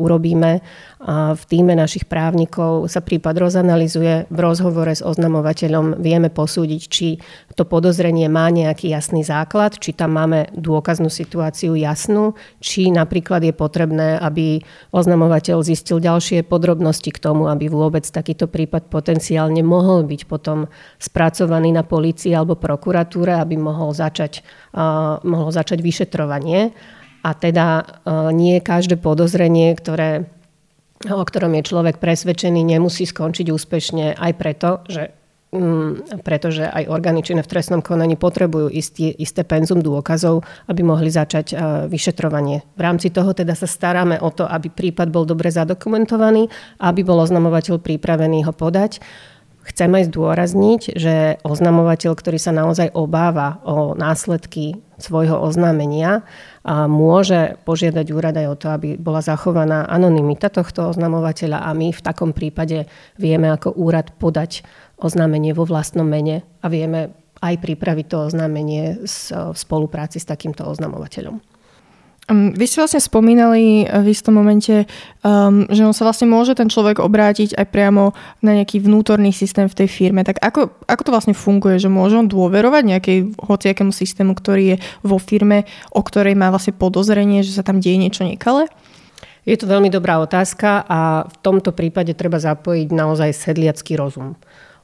urobíme 0.00 0.64
v 1.36 1.42
týme 1.44 1.76
našich 1.76 2.08
právnikov, 2.08 2.88
sa 2.88 3.04
prípad 3.04 3.36
rozanalizuje 3.36 4.24
v 4.32 4.38
rozhovore 4.40 4.88
s 4.88 5.04
oznamovateľom, 5.04 6.00
vieme 6.00 6.32
posúdiť, 6.32 6.82
či 6.88 7.20
to 7.52 7.68
podozrenie 7.68 8.32
má 8.32 8.48
nejaký 8.48 8.88
jasný 8.88 9.20
základ, 9.20 9.76
či 9.76 9.92
tam 9.92 10.16
máme 10.16 10.48
dôkaznú 10.56 11.12
situáciu 11.12 11.76
jasnú, 11.76 12.32
či 12.64 12.88
napríklad 12.88 13.44
je 13.44 13.52
potrebné, 13.52 14.16
aby 14.16 14.64
oznamovateľ 14.88 15.60
zistil 15.60 16.00
ďalšie 16.00 16.40
podrobnosti 16.48 17.12
k 17.12 17.20
tomu, 17.20 17.52
vôbec 17.66 18.06
takýto 18.06 18.46
prípad 18.46 18.86
potenciálne 18.86 19.66
mohol 19.66 20.06
byť 20.06 20.30
potom 20.30 20.70
spracovaný 21.02 21.74
na 21.74 21.82
polícii 21.82 22.30
alebo 22.30 22.54
prokuratúre, 22.54 23.34
aby 23.34 23.58
mohol 23.58 23.90
začať, 23.90 24.46
uh, 24.78 25.18
mohol 25.26 25.50
začať 25.50 25.82
vyšetrovanie. 25.82 26.70
A 27.26 27.30
teda 27.34 27.82
uh, 27.82 28.30
nie 28.30 28.62
každé 28.62 29.02
podozrenie, 29.02 29.74
ktoré, 29.74 30.30
o 31.10 31.24
ktorom 31.26 31.58
je 31.58 31.66
človek 31.66 31.98
presvedčený, 31.98 32.62
nemusí 32.62 33.02
skončiť 33.02 33.50
úspešne 33.50 34.14
aj 34.14 34.32
preto, 34.38 34.86
že 34.86 35.10
pretože 36.28 36.68
aj 36.68 36.92
orgány 36.92 37.24
činné 37.24 37.40
v 37.40 37.48
trestnom 37.48 37.80
konaní 37.80 38.20
potrebujú 38.20 38.68
istý, 38.68 39.16
isté 39.16 39.48
penzum 39.48 39.80
dôkazov, 39.80 40.44
aby 40.68 40.84
mohli 40.84 41.08
začať 41.08 41.46
uh, 41.52 41.58
vyšetrovanie. 41.88 42.68
V 42.76 42.80
rámci 42.84 43.08
toho 43.08 43.32
teda 43.32 43.56
sa 43.56 43.64
staráme 43.64 44.20
o 44.20 44.28
to, 44.28 44.44
aby 44.44 44.68
prípad 44.68 45.08
bol 45.08 45.24
dobre 45.24 45.48
zadokumentovaný, 45.48 46.52
aby 46.84 47.00
bol 47.00 47.16
oznamovateľ 47.24 47.80
pripravený 47.80 48.44
ho 48.44 48.52
podať. 48.52 49.00
Chcem 49.68 49.92
aj 49.92 50.08
zdôrazniť, 50.08 50.80
že 50.96 51.14
oznamovateľ, 51.44 52.12
ktorý 52.16 52.40
sa 52.40 52.56
naozaj 52.56 52.88
obáva 52.96 53.60
o 53.68 53.92
následky 53.92 54.80
svojho 54.96 55.36
oznámenia 55.36 56.24
a 56.68 56.84
môže 56.84 57.56
požiadať 57.64 58.06
úrad 58.12 58.36
aj 58.36 58.46
o 58.52 58.58
to, 58.60 58.68
aby 58.68 58.88
bola 59.00 59.24
zachovaná 59.24 59.88
anonymita 59.88 60.52
tohto 60.52 60.92
oznamovateľa 60.92 61.64
a 61.64 61.72
my 61.72 61.96
v 61.96 62.04
takom 62.04 62.36
prípade 62.36 62.84
vieme 63.16 63.48
ako 63.48 63.72
úrad 63.72 64.12
podať 64.20 64.68
oznámenie 65.00 65.56
vo 65.56 65.64
vlastnom 65.64 66.04
mene 66.04 66.44
a 66.60 66.68
vieme 66.68 67.16
aj 67.40 67.56
pripraviť 67.64 68.06
to 68.12 68.16
oznámenie 68.28 69.00
v 69.00 69.56
spolupráci 69.56 70.20
s 70.20 70.28
takýmto 70.28 70.68
oznamovateľom. 70.68 71.40
Vy 72.28 72.64
ste 72.68 72.84
vlastne 72.84 73.00
spomínali 73.00 73.88
v 73.88 74.06
istom 74.12 74.36
momente, 74.36 74.84
um, 75.24 75.64
že 75.72 75.80
on 75.80 75.96
sa 75.96 76.04
vlastne 76.04 76.28
môže 76.28 76.52
ten 76.52 76.68
človek 76.68 77.00
obrátiť 77.00 77.56
aj 77.56 77.66
priamo 77.72 78.12
na 78.44 78.52
nejaký 78.52 78.84
vnútorný 78.84 79.32
systém 79.32 79.64
v 79.64 79.72
tej 79.72 79.88
firme. 79.88 80.20
Tak 80.28 80.36
ako, 80.36 80.76
ako 80.84 81.02
to 81.08 81.14
vlastne 81.16 81.32
funguje? 81.32 81.80
Že 81.80 81.88
môže 81.88 82.20
on 82.20 82.28
dôverovať 82.28 82.82
nejakej 82.84 83.18
hociakému 83.40 83.96
systému, 83.96 84.36
ktorý 84.36 84.76
je 84.76 84.80
vo 85.00 85.16
firme, 85.16 85.64
o 85.88 86.04
ktorej 86.04 86.36
má 86.36 86.52
vlastne 86.52 86.76
podozrenie, 86.76 87.40
že 87.40 87.56
sa 87.56 87.64
tam 87.64 87.80
deje 87.80 87.96
niečo 87.96 88.28
nekalé? 88.28 88.68
Je 89.48 89.56
to 89.56 89.64
veľmi 89.64 89.88
dobrá 89.88 90.20
otázka 90.20 90.84
a 90.84 91.24
v 91.24 91.36
tomto 91.40 91.72
prípade 91.72 92.12
treba 92.12 92.36
zapojiť 92.36 92.92
naozaj 92.92 93.32
sedliacký 93.32 93.96
rozum. 93.96 94.36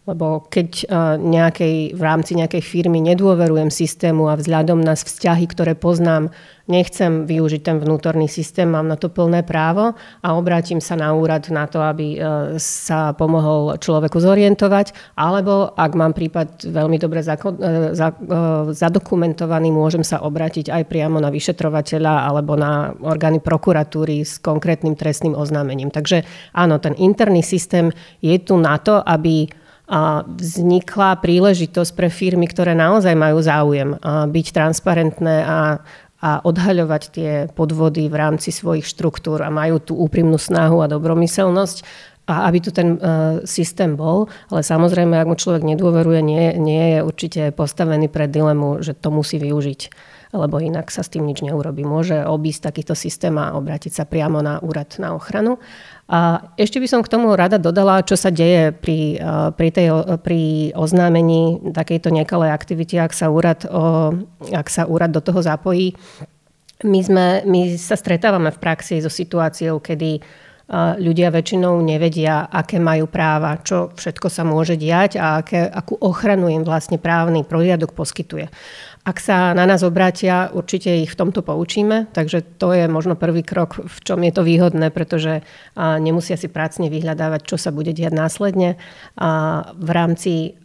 Lebo 0.04 0.44
keď 0.52 0.84
e, 0.84 0.86
nejakej, 1.16 1.96
v 1.96 2.02
rámci 2.04 2.36
nejakej 2.36 2.60
firmy 2.60 3.00
nedôverujem 3.00 3.72
systému 3.72 4.28
a 4.28 4.36
vzhľadom 4.36 4.84
na 4.84 4.92
vzťahy, 4.92 5.48
ktoré 5.48 5.72
poznám, 5.72 6.28
nechcem 6.68 7.24
využiť 7.24 7.60
ten 7.64 7.76
vnútorný 7.80 8.28
systém, 8.28 8.68
mám 8.68 8.84
na 8.84 9.00
to 9.00 9.08
plné 9.08 9.44
právo 9.48 9.96
a 10.20 10.28
obrátim 10.36 10.80
sa 10.80 10.96
na 11.00 11.12
úrad 11.16 11.48
na 11.48 11.64
to, 11.64 11.80
aby 11.80 12.20
e, 12.20 12.58
sa 12.60 13.16
pomohol 13.16 13.80
človeku 13.80 14.20
zorientovať. 14.20 15.16
Alebo 15.16 15.72
ak 15.72 15.92
mám 15.96 16.12
prípad 16.12 16.68
veľmi 16.68 17.00
dobre 17.00 17.24
e, 17.24 17.28
zadokumentovaný, 18.76 19.72
môžem 19.72 20.04
sa 20.04 20.20
obrátiť 20.20 20.68
aj 20.68 20.84
priamo 20.84 21.16
na 21.16 21.32
vyšetrovateľa 21.32 22.28
alebo 22.28 22.60
na 22.60 22.92
orgány 23.00 23.40
prokuratúry 23.40 24.20
s 24.20 24.36
konkrétnym 24.36 25.00
trestným 25.00 25.32
oznámením. 25.32 25.88
Takže 25.88 26.28
áno, 26.52 26.76
ten 26.76 26.92
interný 27.00 27.40
systém 27.40 27.88
je 28.20 28.36
tu 28.36 28.60
na 28.60 28.76
to, 28.76 29.00
aby 29.00 29.63
vznikla 30.24 31.20
príležitosť 31.20 31.92
pre 31.92 32.08
firmy, 32.08 32.48
ktoré 32.48 32.72
naozaj 32.72 33.12
majú 33.12 33.38
záujem 33.44 34.00
byť 34.04 34.46
transparentné 34.52 35.36
a 35.44 35.58
a 36.24 36.40
odhaľovať 36.40 37.02
tie 37.12 37.30
podvody 37.52 38.08
v 38.08 38.16
rámci 38.16 38.48
svojich 38.48 38.88
štruktúr 38.88 39.44
a 39.44 39.52
majú 39.52 39.76
tú 39.76 39.92
úprimnú 40.00 40.40
snahu 40.40 40.80
a 40.80 40.88
dobromyselnosť, 40.88 41.84
a 42.24 42.48
aby 42.48 42.58
tu 42.64 42.72
ten 42.72 42.96
uh, 42.96 43.44
systém 43.44 44.00
bol, 44.00 44.32
ale 44.48 44.64
samozrejme, 44.64 45.12
ak 45.20 45.28
mu 45.28 45.36
človek 45.36 45.60
nedôveruje, 45.60 46.24
nie, 46.24 46.56
nie 46.56 46.96
je 46.96 47.00
určite 47.04 47.42
postavený 47.52 48.08
pred 48.08 48.32
dilemu, 48.32 48.80
že 48.80 48.96
to 48.96 49.12
musí 49.12 49.36
využiť, 49.36 49.80
lebo 50.34 50.58
inak 50.58 50.90
sa 50.90 51.06
s 51.06 51.08
tým 51.08 51.22
nič 51.24 51.46
neurobí. 51.46 51.86
Môže 51.86 52.26
obísť 52.26 52.74
takýto 52.74 52.98
systém 52.98 53.32
a 53.38 53.54
obrátiť 53.54 53.94
sa 53.94 54.04
priamo 54.04 54.42
na 54.42 54.58
úrad 54.58 54.90
na 54.98 55.14
ochranu. 55.14 55.62
A 56.10 56.50
ešte 56.58 56.82
by 56.82 56.88
som 56.90 57.00
k 57.00 57.08
tomu 57.08 57.32
rada 57.32 57.56
dodala, 57.56 58.02
čo 58.02 58.18
sa 58.18 58.34
deje 58.34 58.74
pri, 58.74 59.16
eh, 59.16 59.48
pri, 59.54 59.68
tej, 59.70 59.88
pri 60.20 60.74
oznámení 60.74 61.70
takejto 61.70 62.10
nekalej 62.10 62.50
aktivity, 62.50 62.98
ak 62.98 63.14
sa, 63.14 63.30
úrad, 63.30 63.62
ak 64.50 64.66
sa 64.66 64.90
úrad 64.90 65.14
do 65.14 65.22
toho 65.22 65.38
zapojí. 65.38 65.94
My, 66.82 67.00
sme, 67.00 67.26
my 67.46 67.78
sa 67.78 67.94
stretávame 67.94 68.50
v 68.50 68.58
praxi 68.60 68.98
so 68.98 69.08
situáciou, 69.08 69.78
kedy 69.78 70.20
ľudia 70.72 71.28
väčšinou 71.28 71.76
nevedia, 71.84 72.48
aké 72.48 72.80
majú 72.80 73.04
práva, 73.04 73.60
čo 73.60 73.92
všetko 73.92 74.32
sa 74.32 74.48
môže 74.48 74.80
diať 74.80 75.20
a 75.20 75.44
aké, 75.44 75.68
akú 75.68 76.00
ochranu 76.00 76.48
im 76.48 76.64
vlastne 76.64 76.96
právny 76.96 77.44
poriadok 77.44 77.92
poskytuje. 77.92 78.48
Ak 79.04 79.20
sa 79.20 79.52
na 79.52 79.68
nás 79.68 79.84
obrátia, 79.84 80.48
určite 80.48 80.88
ich 80.88 81.12
v 81.12 81.20
tomto 81.20 81.44
poučíme, 81.44 82.08
takže 82.16 82.40
to 82.56 82.72
je 82.72 82.88
možno 82.88 83.20
prvý 83.20 83.44
krok, 83.44 83.84
v 83.84 83.98
čom 84.00 84.24
je 84.24 84.32
to 84.32 84.40
výhodné, 84.40 84.88
pretože 84.88 85.44
nemusia 85.76 86.40
si 86.40 86.48
prácne 86.48 86.88
vyhľadávať, 86.88 87.44
čo 87.44 87.60
sa 87.60 87.68
bude 87.68 87.92
diať 87.92 88.16
následne. 88.16 88.80
A 89.20 89.60
v 89.76 89.90
rámci 89.92 90.56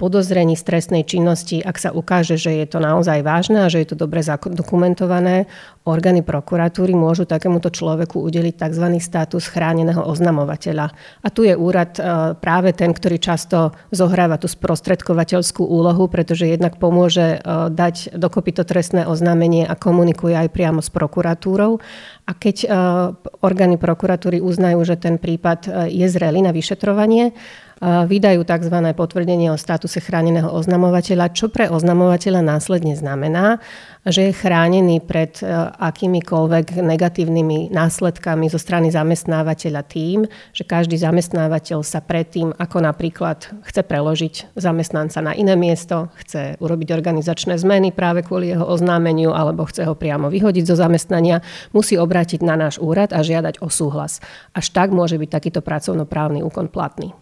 podozrení 0.00 0.56
z 0.56 0.64
trestnej 0.64 1.04
činnosti, 1.04 1.60
ak 1.60 1.76
sa 1.76 1.92
ukáže, 1.92 2.40
že 2.40 2.56
je 2.56 2.64
to 2.64 2.80
naozaj 2.80 3.20
vážne 3.20 3.60
a 3.60 3.68
že 3.68 3.84
je 3.84 3.92
to 3.92 4.00
dobre 4.00 4.24
dokumentované, 4.48 5.44
orgány 5.84 6.24
prokuratúry 6.24 6.96
môžu 6.96 7.28
takémuto 7.28 7.68
človeku 7.68 8.16
udeliť 8.24 8.56
tzv. 8.56 8.96
status 8.96 9.44
chráneného 9.52 10.00
oznamovateľa. 10.00 10.86
A 11.20 11.28
tu 11.28 11.44
je 11.44 11.52
úrad 11.52 11.92
e, 12.00 12.32
práve 12.40 12.72
ten, 12.72 12.96
ktorý 12.96 13.20
často 13.20 13.76
zohráva 13.92 14.40
tú 14.40 14.48
sprostredkovateľskú 14.48 15.68
úlohu, 15.68 16.08
pretože 16.08 16.48
jednak 16.48 16.80
pomôže 16.80 17.36
e, 17.36 17.68
dať 17.68 18.16
dokopy 18.16 18.56
to 18.56 18.64
trestné 18.64 19.04
oznámenie 19.04 19.68
a 19.68 19.76
komunikuje 19.76 20.32
aj 20.32 20.48
priamo 20.48 20.80
s 20.80 20.88
prokuratúrou. 20.88 21.76
A 22.24 22.32
keď 22.32 22.56
e, 22.64 22.66
orgány 23.44 23.76
prokuratúry 23.76 24.40
uznajú, 24.40 24.80
že 24.84 24.96
ten 24.96 25.20
prípad 25.20 25.92
je 25.92 26.06
zrelý 26.08 26.40
na 26.40 26.56
vyšetrovanie, 26.56 27.36
vydajú 27.80 28.44
tzv. 28.44 28.76
potvrdenie 28.92 29.48
o 29.48 29.56
statuse 29.56 30.04
chráneného 30.04 30.52
oznamovateľa, 30.52 31.32
čo 31.32 31.48
pre 31.48 31.72
oznamovateľa 31.72 32.44
následne 32.44 32.92
znamená, 32.92 33.56
že 34.04 34.28
je 34.28 34.36
chránený 34.36 35.00
pred 35.04 35.40
e, 35.40 35.48
akýmikoľvek 35.76 36.76
negatívnymi 36.80 37.72
následkami 37.72 38.48
zo 38.48 38.56
strany 38.60 38.92
zamestnávateľa 38.92 39.82
tým, 39.88 40.28
že 40.52 40.64
každý 40.64 41.00
zamestnávateľ 41.00 41.80
sa 41.80 42.04
predtým, 42.04 42.52
ako 42.56 42.84
napríklad 42.84 43.48
chce 43.64 43.80
preložiť 43.84 44.56
zamestnanca 44.56 45.20
na 45.24 45.32
iné 45.36 45.56
miesto, 45.56 46.12
chce 46.20 46.60
urobiť 46.60 46.88
organizačné 46.92 47.56
zmeny 47.60 47.92
práve 47.92 48.24
kvôli 48.24 48.52
jeho 48.52 48.64
oznámeniu 48.68 49.32
alebo 49.32 49.64
chce 49.68 49.88
ho 49.88 49.96
priamo 49.96 50.28
vyhodiť 50.28 50.64
zo 50.68 50.76
zamestnania, 50.76 51.44
musí 51.72 51.96
obrátiť 51.96 52.44
na 52.44 52.56
náš 52.56 52.80
úrad 52.80 53.12
a 53.12 53.24
žiadať 53.24 53.60
o 53.64 53.72
súhlas. 53.72 54.20
Až 54.52 54.68
tak 54.72 54.92
môže 54.92 55.16
byť 55.16 55.28
takýto 55.28 55.60
pracovnoprávny 55.60 56.44
úkon 56.44 56.72
platný. 56.72 57.12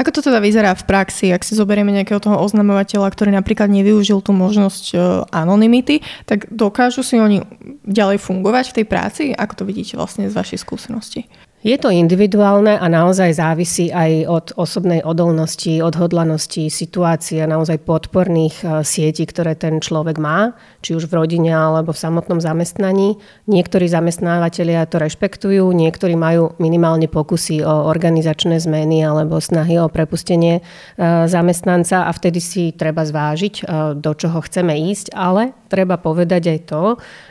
Ako 0.00 0.16
to 0.16 0.24
teda 0.24 0.40
vyzerá 0.40 0.72
v 0.72 0.88
praxi, 0.88 1.28
ak 1.28 1.44
si 1.44 1.52
zoberieme 1.52 1.92
nejakého 1.92 2.24
toho 2.24 2.40
oznamovateľa, 2.40 3.12
ktorý 3.12 3.36
napríklad 3.36 3.68
nevyužil 3.68 4.24
tú 4.24 4.32
možnosť 4.32 4.84
e, 4.90 4.98
anonymity, 5.28 6.00
tak 6.24 6.48
dokážu 6.48 7.04
si 7.04 7.20
oni 7.20 7.44
ďalej 7.84 8.16
fungovať 8.24 8.72
v 8.72 8.76
tej 8.80 8.86
práci? 8.88 9.22
Ako 9.36 9.60
to 9.60 9.68
vidíte 9.68 10.00
vlastne 10.00 10.32
z 10.32 10.32
vašej 10.32 10.64
skúsenosti? 10.64 11.28
Je 11.60 11.76
to 11.76 11.92
individuálne 11.92 12.72
a 12.72 12.88
naozaj 12.88 13.36
závisí 13.36 13.92
aj 13.92 14.10
od 14.32 14.46
osobnej 14.56 15.04
odolnosti, 15.04 15.84
odhodlanosti, 15.84 16.72
situácie, 16.72 17.44
naozaj 17.44 17.84
podporných 17.84 18.56
e, 18.64 18.66
sietí, 18.80 19.28
ktoré 19.28 19.52
ten 19.52 19.76
človek 19.76 20.16
má, 20.16 20.56
či 20.80 20.96
už 20.96 21.12
v 21.12 21.20
rodine 21.20 21.52
alebo 21.52 21.92
v 21.92 22.00
samotnom 22.00 22.40
zamestnaní. 22.40 23.20
Niektorí 23.44 23.92
zamestnávateľia 23.92 24.88
to 24.88 25.04
rešpektujú, 25.04 25.68
niektorí 25.76 26.16
majú 26.16 26.56
minimálne 26.56 27.12
pokusy 27.12 27.60
o 27.60 27.92
organizačné 27.92 28.56
zmeny 28.56 29.04
alebo 29.04 29.36
snahy 29.36 29.76
o 29.84 29.92
prepustenie 29.92 30.64
e, 30.96 31.28
zamestnanca 31.28 32.08
a 32.08 32.10
vtedy 32.16 32.40
si 32.40 32.72
treba 32.72 33.04
zvážiť, 33.04 33.54
e, 33.60 33.62
do 34.00 34.16
čoho 34.16 34.40
chceme 34.40 34.80
ísť, 34.96 35.12
ale 35.12 35.52
treba 35.68 36.00
povedať 36.00 36.56
aj 36.56 36.58
to, 36.72 36.84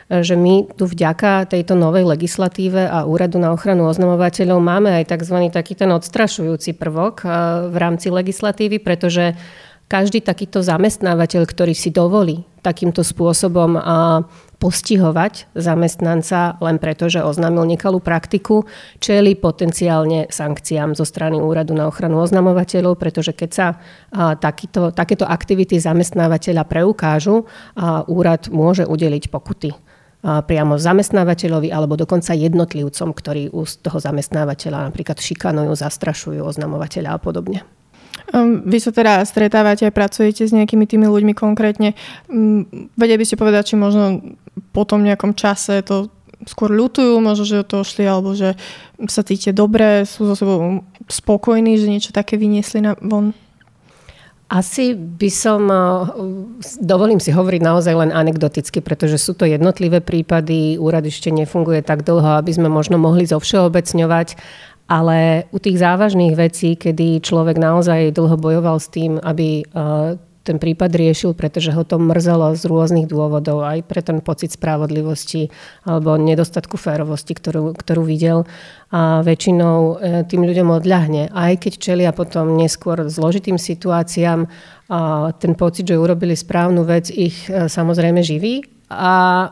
že 0.10 0.34
my 0.34 0.66
tu 0.74 0.90
vďaka 0.90 1.46
tejto 1.46 1.78
novej 1.78 2.10
legislatíve 2.10 2.90
a 2.90 3.06
Úradu 3.06 3.38
na 3.38 3.54
ochranu 3.54 3.86
oznamovateľov 3.86 4.58
máme 4.58 4.90
aj 4.90 5.14
tzv. 5.14 5.54
taký 5.54 5.78
ten 5.78 5.94
odstrašujúci 5.94 6.74
prvok 6.74 7.22
eh, 7.24 7.30
v 7.70 7.76
rámci 7.78 8.10
legislatívy, 8.10 8.82
pretože 8.82 9.38
každý 9.90 10.22
takýto 10.22 10.62
zamestnávateľ, 10.62 11.50
ktorý 11.50 11.74
si 11.74 11.90
dovolí 11.90 12.46
takýmto 12.62 13.02
spôsobom 13.02 13.74
postihovať 14.62 15.50
zamestnanca 15.58 16.62
len 16.62 16.78
preto, 16.78 17.10
že 17.10 17.26
oznámil 17.26 17.66
nekalú 17.66 17.98
praktiku, 17.98 18.70
čeli 19.02 19.34
potenciálne 19.34 20.30
sankciám 20.30 20.94
zo 20.94 21.10
strany 21.10 21.42
Úradu 21.42 21.74
na 21.74 21.90
ochranu 21.90 22.22
oznamovateľov, 22.22 23.02
pretože 23.02 23.34
keď 23.34 23.50
sa 23.50 23.68
takýto, 24.38 24.94
takéto 24.94 25.26
aktivity 25.26 25.82
zamestnávateľa 25.82 26.70
preukážu, 26.70 27.50
úrad 28.06 28.52
môže 28.54 28.86
udeliť 28.86 29.34
pokuty 29.34 29.89
priamo 30.20 30.76
zamestnávateľovi 30.76 31.72
alebo 31.72 31.96
dokonca 31.96 32.36
jednotlivcom, 32.36 33.16
ktorí 33.16 33.56
u 33.56 33.64
toho 33.64 34.00
zamestnávateľa 34.04 34.92
napríklad 34.92 35.16
šikanujú, 35.16 35.72
zastrašujú 35.80 36.44
oznamovateľa 36.44 37.16
a 37.16 37.20
podobne. 37.20 37.64
Ehm, 38.36 38.68
vy 38.68 38.84
sa 38.84 38.92
teda 38.92 39.24
stretávate 39.24 39.88
a 39.88 39.96
pracujete 39.96 40.44
s 40.44 40.52
nejakými 40.52 40.86
tými 40.86 41.08
ľuďmi 41.08 41.34
konkrétne. 41.34 41.96
Hm, 42.28 42.92
vedia 43.00 43.16
by 43.16 43.26
ste 43.26 43.40
povedať, 43.40 43.74
či 43.74 43.76
možno 43.80 44.36
po 44.76 44.84
tom 44.84 45.08
nejakom 45.08 45.34
čase 45.34 45.82
to 45.88 46.12
skôr 46.48 46.72
ľutujú, 46.72 47.20
možno, 47.20 47.44
že 47.44 47.68
to 47.68 47.84
šli, 47.84 48.08
alebo 48.08 48.32
že 48.32 48.56
sa 49.12 49.24
cítite 49.24 49.52
dobre, 49.52 50.08
sú 50.08 50.28
so 50.28 50.36
sebou 50.36 50.84
spokojní, 51.08 51.76
že 51.76 51.92
niečo 51.92 52.12
také 52.16 52.40
vyniesli 52.40 52.80
na 52.80 52.96
von? 53.00 53.36
Asi 54.50 54.98
by 54.98 55.30
som, 55.30 55.70
eh, 55.70 55.78
dovolím 56.82 57.22
si 57.22 57.30
hovoriť 57.30 57.62
naozaj 57.62 57.94
len 57.94 58.10
anekdoticky, 58.10 58.82
pretože 58.82 59.22
sú 59.22 59.38
to 59.38 59.46
jednotlivé 59.46 60.02
prípady, 60.02 60.82
úrad 60.82 61.06
ešte 61.06 61.30
nefunguje 61.30 61.86
tak 61.86 62.02
dlho, 62.02 62.42
aby 62.42 62.50
sme 62.50 62.66
možno 62.66 62.98
mohli 62.98 63.30
zovšeobecňovať, 63.30 64.34
ale 64.90 65.46
u 65.54 65.62
tých 65.62 65.78
závažných 65.78 66.34
vecí, 66.34 66.74
kedy 66.74 67.22
človek 67.22 67.62
naozaj 67.62 68.10
dlho 68.10 68.42
bojoval 68.42 68.82
s 68.82 68.90
tým, 68.90 69.22
aby 69.22 69.62
eh, 69.62 70.18
ten 70.50 70.58
prípad 70.58 70.90
riešil, 70.90 71.38
pretože 71.38 71.70
ho 71.70 71.86
to 71.86 72.02
mrzelo 72.02 72.58
z 72.58 72.66
rôznych 72.66 73.06
dôvodov, 73.06 73.62
aj 73.62 73.86
pre 73.86 74.02
ten 74.02 74.18
pocit 74.18 74.50
spravodlivosti 74.50 75.54
alebo 75.86 76.18
nedostatku 76.18 76.74
férovosti, 76.74 77.38
ktorú, 77.38 77.78
ktorú 77.78 78.02
videl. 78.02 78.50
A 78.90 79.22
väčšinou 79.22 79.78
e, 79.78 79.94
tým 80.26 80.42
ľuďom 80.50 80.74
odľahne, 80.74 81.30
aj 81.30 81.70
keď 81.70 81.74
čelia 81.78 82.10
potom 82.10 82.58
neskôr 82.58 83.06
zložitým 83.06 83.62
situáciám, 83.62 84.50
a 84.90 85.30
ten 85.38 85.54
pocit, 85.54 85.86
že 85.86 86.02
urobili 86.02 86.34
správnu 86.34 86.82
vec, 86.82 87.14
ich 87.14 87.46
e, 87.46 87.70
samozrejme 87.70 88.26
živí. 88.26 88.66
A 88.90 89.46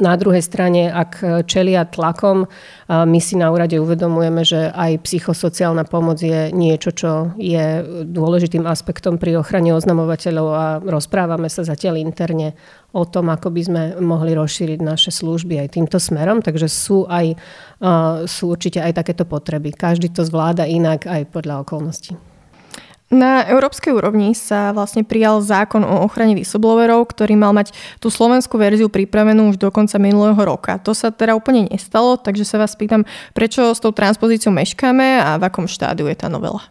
na 0.00 0.16
druhej 0.16 0.42
strane, 0.42 0.88
ak 0.90 1.44
čelia 1.46 1.84
tlakom, 1.86 2.48
my 2.88 3.20
si 3.22 3.38
na 3.38 3.52
úrade 3.52 3.78
uvedomujeme, 3.78 4.42
že 4.42 4.72
aj 4.72 5.04
psychosociálna 5.04 5.84
pomoc 5.86 6.18
je 6.18 6.50
niečo, 6.50 6.90
čo 6.90 7.36
je 7.38 7.84
dôležitým 8.02 8.66
aspektom 8.66 9.20
pri 9.20 9.38
ochrane 9.38 9.70
oznamovateľov 9.70 10.48
a 10.48 10.66
rozprávame 10.82 11.46
sa 11.46 11.62
zatiaľ 11.62 12.02
interne 12.02 12.56
o 12.90 13.04
tom, 13.04 13.30
ako 13.30 13.52
by 13.52 13.62
sme 13.62 13.82
mohli 14.00 14.34
rozšíriť 14.34 14.80
naše 14.82 15.14
služby 15.14 15.60
aj 15.60 15.78
týmto 15.78 16.00
smerom. 16.02 16.42
Takže 16.42 16.66
sú, 16.66 17.06
aj, 17.06 17.38
sú 18.26 18.44
určite 18.50 18.82
aj 18.82 18.96
takéto 18.96 19.22
potreby. 19.28 19.70
Každý 19.76 20.10
to 20.10 20.26
zvláda 20.26 20.66
inak 20.66 21.06
aj 21.06 21.30
podľa 21.30 21.62
okolností. 21.62 22.31
Na 23.12 23.44
európskej 23.44 23.92
úrovni 23.92 24.32
sa 24.32 24.72
vlastne 24.72 25.04
prijal 25.04 25.44
zákon 25.44 25.84
o 25.84 26.00
ochrane 26.08 26.32
whistleblowerov, 26.32 27.12
ktorý 27.12 27.36
mal 27.36 27.52
mať 27.52 27.76
tú 28.00 28.08
slovenskú 28.08 28.56
verziu 28.56 28.88
pripravenú 28.88 29.52
už 29.52 29.60
do 29.60 29.68
konca 29.68 30.00
minulého 30.00 30.40
roka. 30.40 30.80
To 30.80 30.96
sa 30.96 31.12
teda 31.12 31.36
úplne 31.36 31.68
nestalo, 31.68 32.16
takže 32.16 32.48
sa 32.48 32.56
vás 32.56 32.72
pýtam, 32.72 33.04
prečo 33.36 33.68
s 33.68 33.84
tou 33.84 33.92
transpozíciou 33.92 34.48
meškáme 34.56 35.20
a 35.20 35.36
v 35.36 35.44
akom 35.44 35.68
štádiu 35.68 36.08
je 36.08 36.16
tá 36.16 36.32
novela? 36.32 36.64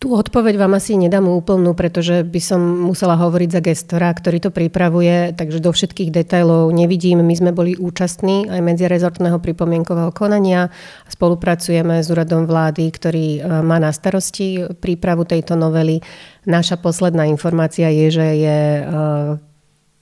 Tú 0.00 0.16
odpoveď 0.16 0.56
vám 0.56 0.80
asi 0.80 0.96
nedám 0.96 1.28
úplnú, 1.28 1.76
pretože 1.76 2.24
by 2.24 2.40
som 2.40 2.56
musela 2.88 3.20
hovoriť 3.20 3.48
za 3.52 3.60
gestora, 3.60 4.08
ktorý 4.08 4.40
to 4.40 4.48
pripravuje, 4.48 5.36
takže 5.36 5.60
do 5.60 5.76
všetkých 5.76 6.08
detailov 6.08 6.72
nevidím. 6.72 7.20
My 7.20 7.36
sme 7.36 7.52
boli 7.52 7.76
účastní 7.76 8.48
aj 8.48 8.64
medzirezortného 8.64 9.36
pripomienkového 9.44 10.08
konania 10.16 10.72
a 11.04 11.08
spolupracujeme 11.12 12.00
s 12.00 12.08
úradom 12.08 12.48
vlády, 12.48 12.88
ktorý 12.88 13.26
e, 13.36 13.40
má 13.60 13.76
na 13.76 13.92
starosti 13.92 14.72
prípravu 14.80 15.28
tejto 15.28 15.52
novely. 15.52 16.00
Naša 16.48 16.80
posledná 16.80 17.28
informácia 17.28 17.92
je, 17.92 18.08
že 18.08 18.28
je 18.40 18.58
e, 18.80 18.82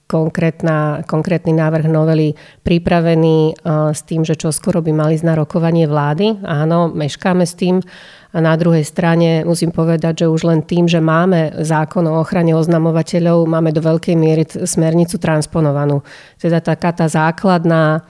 konkrétna, 0.07 1.05
konkrétny 1.11 1.51
návrh 1.51 1.91
novely 1.91 2.39
pripravený 2.63 3.51
e, 3.51 3.53
s 3.91 4.07
tým, 4.07 4.23
že 4.23 4.39
čo 4.39 4.55
skoro 4.55 4.79
by 4.79 4.95
mali 4.95 5.19
na 5.27 5.35
rokovanie 5.35 5.91
vlády. 5.91 6.39
Áno, 6.47 6.87
meškáme 6.87 7.43
s 7.43 7.59
tým. 7.59 7.83
A 8.29 8.37
na 8.45 8.53
druhej 8.53 8.85
strane 8.85 9.41
musím 9.41 9.73
povedať, 9.73 10.21
že 10.21 10.29
už 10.29 10.45
len 10.45 10.61
tým, 10.61 10.85
že 10.85 11.01
máme 11.01 11.65
zákon 11.65 12.05
o 12.05 12.21
ochrane 12.21 12.53
oznamovateľov, 12.53 13.49
máme 13.49 13.73
do 13.73 13.81
veľkej 13.81 14.13
miery 14.13 14.45
smernicu 14.45 15.17
transponovanú. 15.17 16.05
Teda 16.37 16.61
taká 16.61 16.93
tá 16.93 17.09
základná 17.09 18.05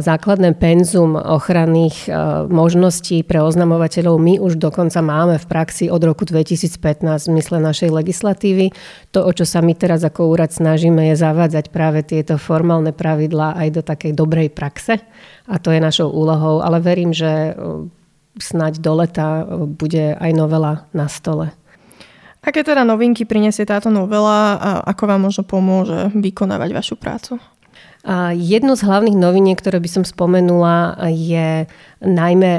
základné 0.00 0.56
penzum 0.56 1.20
ochranných 1.20 2.08
možností 2.48 3.20
pre 3.28 3.44
oznamovateľov 3.44 4.16
my 4.16 4.40
už 4.40 4.56
dokonca 4.56 5.04
máme 5.04 5.36
v 5.36 5.44
praxi 5.44 5.92
od 5.92 6.00
roku 6.00 6.24
2015 6.24 6.80
v 7.04 7.28
zmysle 7.28 7.60
našej 7.60 7.92
legislatívy. 7.92 8.72
To, 9.12 9.28
o 9.28 9.30
čo 9.36 9.44
sa 9.44 9.60
my 9.60 9.76
teraz 9.76 10.00
ako 10.00 10.32
úrad 10.32 10.48
snažíme, 10.48 11.12
je 11.12 11.20
zavádzať 11.20 11.68
práve 11.68 12.00
tieto 12.00 12.40
formálne 12.40 12.96
pravidlá 12.96 13.60
aj 13.60 13.68
do 13.68 13.82
takej 13.84 14.16
dobrej 14.16 14.48
praxe 14.48 15.04
a 15.44 15.60
to 15.60 15.76
je 15.76 15.80
našou 15.80 16.08
úlohou, 16.08 16.64
ale 16.64 16.80
verím, 16.80 17.12
že 17.12 17.52
snáď 18.38 18.82
do 18.82 18.92
leta 18.98 19.46
bude 19.66 20.14
aj 20.18 20.30
novela 20.34 20.86
na 20.90 21.06
stole. 21.06 21.54
Aké 22.44 22.60
teda 22.60 22.84
novinky 22.84 23.24
prinesie 23.24 23.64
táto 23.64 23.88
novela 23.88 24.60
a 24.60 24.70
ako 24.92 25.04
vám 25.08 25.20
možno 25.24 25.42
pomôže 25.48 26.12
vykonávať 26.12 26.70
vašu 26.76 26.94
prácu? 27.00 27.40
A 28.04 28.36
jednu 28.36 28.76
z 28.76 28.84
hlavných 28.84 29.16
noviniek, 29.16 29.56
ktoré 29.56 29.80
by 29.80 29.88
som 29.88 30.04
spomenula, 30.04 31.08
je 31.08 31.64
najmä 32.04 32.52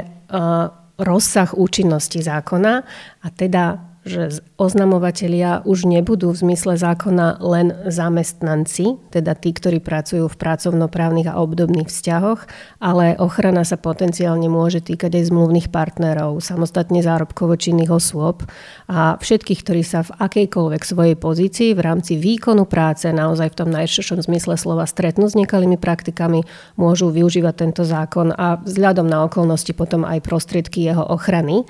rozsah 0.98 1.54
účinnosti 1.54 2.18
zákona 2.18 2.82
a 3.22 3.26
teda 3.30 3.78
že 4.06 4.40
oznamovatelia 4.54 5.66
už 5.66 5.90
nebudú 5.90 6.30
v 6.30 6.40
zmysle 6.46 6.78
zákona 6.78 7.42
len 7.42 7.74
zamestnanci, 7.90 9.02
teda 9.10 9.34
tí, 9.34 9.50
ktorí 9.50 9.82
pracujú 9.82 10.30
v 10.30 10.38
pracovnoprávnych 10.38 11.26
a 11.26 11.42
obdobných 11.42 11.90
vzťahoch, 11.90 12.46
ale 12.78 13.18
ochrana 13.18 13.66
sa 13.66 13.74
potenciálne 13.74 14.46
môže 14.46 14.78
týkať 14.78 15.18
aj 15.18 15.34
zmluvných 15.34 15.68
partnerov, 15.74 16.38
samostatne 16.38 17.02
zárobkovo 17.02 17.58
činných 17.58 17.90
osôb 17.90 18.46
a 18.86 19.18
všetkých, 19.18 19.60
ktorí 19.66 19.82
sa 19.82 20.06
v 20.06 20.14
akejkoľvek 20.22 20.82
svojej 20.86 21.16
pozícii 21.18 21.74
v 21.74 21.82
rámci 21.82 22.14
výkonu 22.14 22.70
práce 22.70 23.10
naozaj 23.10 23.52
v 23.52 23.58
tom 23.58 23.68
najširšom 23.74 24.22
zmysle 24.22 24.54
slova 24.54 24.86
stretnú 24.86 25.26
s 25.26 25.34
nekalými 25.34 25.76
praktikami, 25.82 26.46
môžu 26.78 27.10
využívať 27.10 27.54
tento 27.58 27.82
zákon 27.82 28.30
a 28.30 28.62
vzhľadom 28.62 29.10
na 29.10 29.26
okolnosti 29.26 29.74
potom 29.74 30.06
aj 30.06 30.22
prostriedky 30.22 30.86
jeho 30.86 31.02
ochrany. 31.02 31.66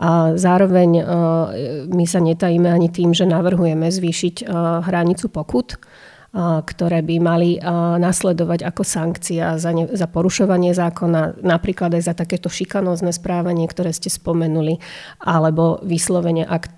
A 0.00 0.32
zároveň 0.38 0.90
e, 0.96 1.02
my 1.88 2.04
sa 2.04 2.20
netajíme 2.20 2.68
ani 2.68 2.92
tým, 2.92 3.16
že 3.16 3.24
navrhujeme 3.24 3.88
zvýšiť 3.88 4.36
e, 4.42 4.44
hranicu 4.84 5.32
pokut, 5.32 5.74
e, 5.74 5.78
ktoré 6.40 7.00
by 7.00 7.16
mali 7.20 7.50
nasledovať 8.00 8.60
ako 8.66 8.82
sankcia 8.82 9.56
za, 9.56 9.70
ne, 9.72 9.88
za 9.88 10.06
porušovanie 10.10 10.76
zákona, 10.76 11.40
napríklad 11.40 11.96
aj 11.96 12.02
za 12.10 12.14
takéto 12.16 12.52
šikanózne 12.52 13.14
správanie, 13.14 13.64
ktoré 13.70 13.94
ste 13.94 14.12
spomenuli, 14.12 14.82
alebo 15.22 15.80
vyslovene, 15.80 16.44
ak 16.44 16.68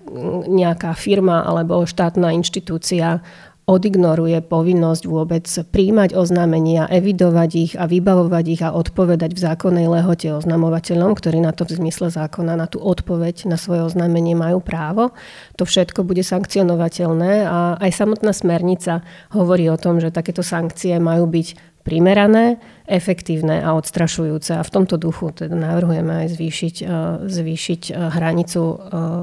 nejaká 0.47 0.93
firma 0.93 1.43
alebo 1.43 1.83
štátna 1.83 2.31
inštitúcia 2.37 3.19
odignoruje 3.63 4.43
povinnosť 4.43 5.03
vôbec 5.07 5.47
príjmať 5.47 6.19
oznámenia, 6.19 6.91
evidovať 6.91 7.51
ich 7.55 7.73
a 7.79 7.87
vybavovať 7.87 8.45
ich 8.51 8.61
a 8.61 8.75
odpovedať 8.75 9.31
v 9.31 9.43
zákonnej 9.43 9.87
lehote 9.87 10.35
oznamovateľom, 10.35 11.15
ktorí 11.15 11.39
na 11.39 11.55
to 11.55 11.63
v 11.63 11.79
zmysle 11.79 12.11
zákona, 12.11 12.59
na 12.59 12.67
tú 12.67 12.83
odpoveď 12.83 13.47
na 13.47 13.55
svoje 13.55 13.87
oznámenie 13.87 14.35
majú 14.35 14.59
právo. 14.59 15.15
To 15.55 15.63
všetko 15.63 16.03
bude 16.03 16.27
sankcionovateľné 16.27 17.47
a 17.47 17.79
aj 17.79 17.91
samotná 17.95 18.35
smernica 18.35 18.99
hovorí 19.31 19.71
o 19.71 19.79
tom, 19.79 20.03
že 20.03 20.11
takéto 20.11 20.43
sankcie 20.43 20.99
majú 20.99 21.31
byť 21.31 21.79
primerané, 21.83 22.59
efektívne 22.87 23.59
a 23.59 23.75
odstrašujúce. 23.75 24.55
A 24.55 24.63
v 24.63 24.73
tomto 24.73 24.95
duchu 24.95 25.31
teda 25.35 25.55
navrhujeme 25.55 26.25
aj 26.25 26.27
zvýšiť, 26.35 26.75
eh, 26.83 26.87
zvýšiť 27.27 27.81
eh, 27.91 27.95
hranicu 27.95 28.63
eh, 28.63 28.77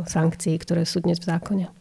sankcií, 0.05 0.57
ktoré 0.61 0.85
sú 0.85 1.05
dnes 1.05 1.20
v 1.20 1.29
zákone. 1.29 1.79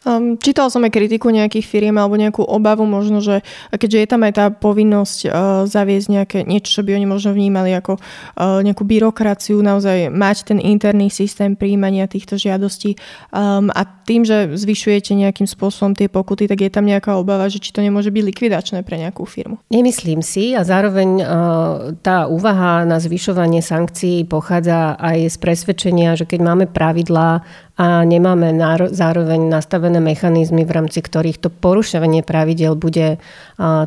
Um, 0.00 0.40
čítal 0.40 0.72
som 0.72 0.80
aj 0.80 0.96
kritiku 0.96 1.28
nejakých 1.28 1.68
firiem 1.68 2.00
alebo 2.00 2.16
nejakú 2.16 2.40
obavu 2.40 2.88
možno, 2.88 3.20
že 3.20 3.44
keďže 3.68 3.98
je 4.00 4.08
tam 4.08 4.24
aj 4.24 4.32
tá 4.32 4.46
povinnosť 4.48 5.18
uh, 5.28 5.32
zaviesť 5.68 6.08
nejaké 6.08 6.38
niečo, 6.48 6.80
čo 6.80 6.82
by 6.88 6.96
oni 6.96 7.04
možno 7.04 7.36
vnímali 7.36 7.76
ako 7.76 8.00
uh, 8.00 8.64
nejakú 8.64 8.80
byrokraciu, 8.88 9.60
naozaj 9.60 10.08
mať 10.08 10.48
ten 10.48 10.58
interný 10.58 11.12
systém 11.12 11.52
príjmania 11.52 12.08
týchto 12.08 12.40
žiadostí 12.40 12.96
um, 13.28 13.68
a 13.76 13.84
tým, 13.84 14.24
že 14.24 14.56
zvyšujete 14.56 15.12
nejakým 15.12 15.44
spôsobom 15.44 15.92
tie 15.92 16.08
pokuty, 16.08 16.48
tak 16.48 16.64
je 16.64 16.72
tam 16.72 16.88
nejaká 16.88 17.20
obava, 17.20 17.52
že 17.52 17.60
či 17.60 17.68
to 17.68 17.84
nemôže 17.84 18.08
byť 18.08 18.24
likvidačné 18.24 18.80
pre 18.80 18.96
nejakú 19.04 19.28
firmu. 19.28 19.60
Nemyslím 19.68 20.24
si 20.24 20.56
a 20.56 20.64
zároveň 20.64 21.08
uh, 21.20 21.26
tá 22.00 22.24
úvaha 22.24 22.88
na 22.88 22.96
zvyšovanie 22.96 23.60
sankcií 23.60 24.24
pochádza 24.24 24.96
aj 24.96 25.28
z 25.28 25.36
presvedčenia, 25.44 26.16
že 26.16 26.24
keď 26.24 26.40
máme 26.40 26.64
pravidlá 26.72 27.44
a 27.80 28.04
nemáme 28.04 28.52
zároveň 28.92 29.48
nastavené 29.48 30.04
mechanizmy, 30.04 30.68
v 30.68 30.76
rámci 30.76 31.00
ktorých 31.00 31.40
to 31.40 31.48
porušovanie 31.48 32.20
pravidel 32.20 32.76
bude 32.76 33.16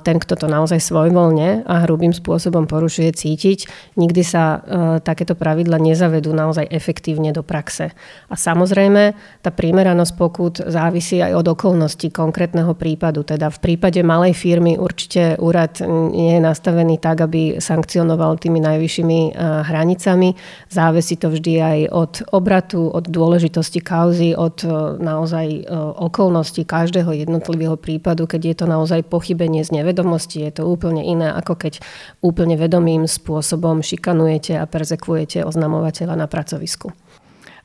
ten, 0.01 0.17
kto 0.17 0.33
to 0.33 0.49
naozaj 0.49 0.81
svojvoľne 0.81 1.61
a 1.61 1.85
hrubým 1.85 2.09
spôsobom 2.09 2.65
porušuje, 2.65 3.13
cítiť. 3.13 3.69
Nikdy 3.93 4.21
sa 4.25 4.43
e, 4.43 4.57
takéto 5.01 5.37
pravidla 5.37 5.77
nezavedú 5.77 6.33
naozaj 6.33 6.73
efektívne 6.73 7.29
do 7.29 7.45
praxe. 7.45 7.93
A 8.29 8.33
samozrejme, 8.33 9.13
tá 9.45 9.53
primeranosť 9.53 10.13
pokut 10.17 10.57
závisí 10.57 11.21
aj 11.21 11.37
od 11.37 11.45
okolností 11.53 12.09
konkrétneho 12.09 12.73
prípadu. 12.73 13.21
Teda 13.21 13.53
v 13.53 13.61
prípade 13.61 14.01
malej 14.01 14.33
firmy 14.33 14.73
určite 14.73 15.37
úrad 15.37 15.81
nie 15.85 16.37
je 16.37 16.41
nastavený 16.41 16.97
tak, 16.97 17.29
aby 17.29 17.61
sankcionoval 17.61 18.41
tými 18.41 18.57
najvyššími 18.57 19.19
e, 19.21 19.31
hranicami. 19.69 20.33
Závisí 20.65 21.13
to 21.21 21.29
vždy 21.29 21.53
aj 21.61 21.79
od 21.93 22.13
obratu, 22.33 22.89
od 22.89 23.05
dôležitosti 23.05 23.82
kauzy, 23.83 24.31
od 24.33 24.63
e, 24.63 24.67
naozaj 25.03 25.47
e, 25.47 25.61
okolností 25.99 26.63
každého 26.63 27.11
jednotlivého 27.11 27.75
prípadu, 27.75 28.23
keď 28.25 28.41
je 28.41 28.55
to 28.63 28.65
naozaj 28.65 29.03
pochybenie 29.03 29.61
z 29.61 29.75
nevedomosti, 29.75 30.41
je 30.47 30.63
to 30.63 30.63
úplne 30.65 31.03
iné, 31.03 31.29
ako 31.35 31.59
keď 31.59 31.83
úplne 32.23 32.55
vedomým 32.55 33.05
spôsobom 33.05 33.83
šikanujete 33.83 34.55
a 34.55 34.63
perzekvujete 34.63 35.43
oznamovateľa 35.43 36.15
na 36.15 36.27
pracovisku. 36.31 36.95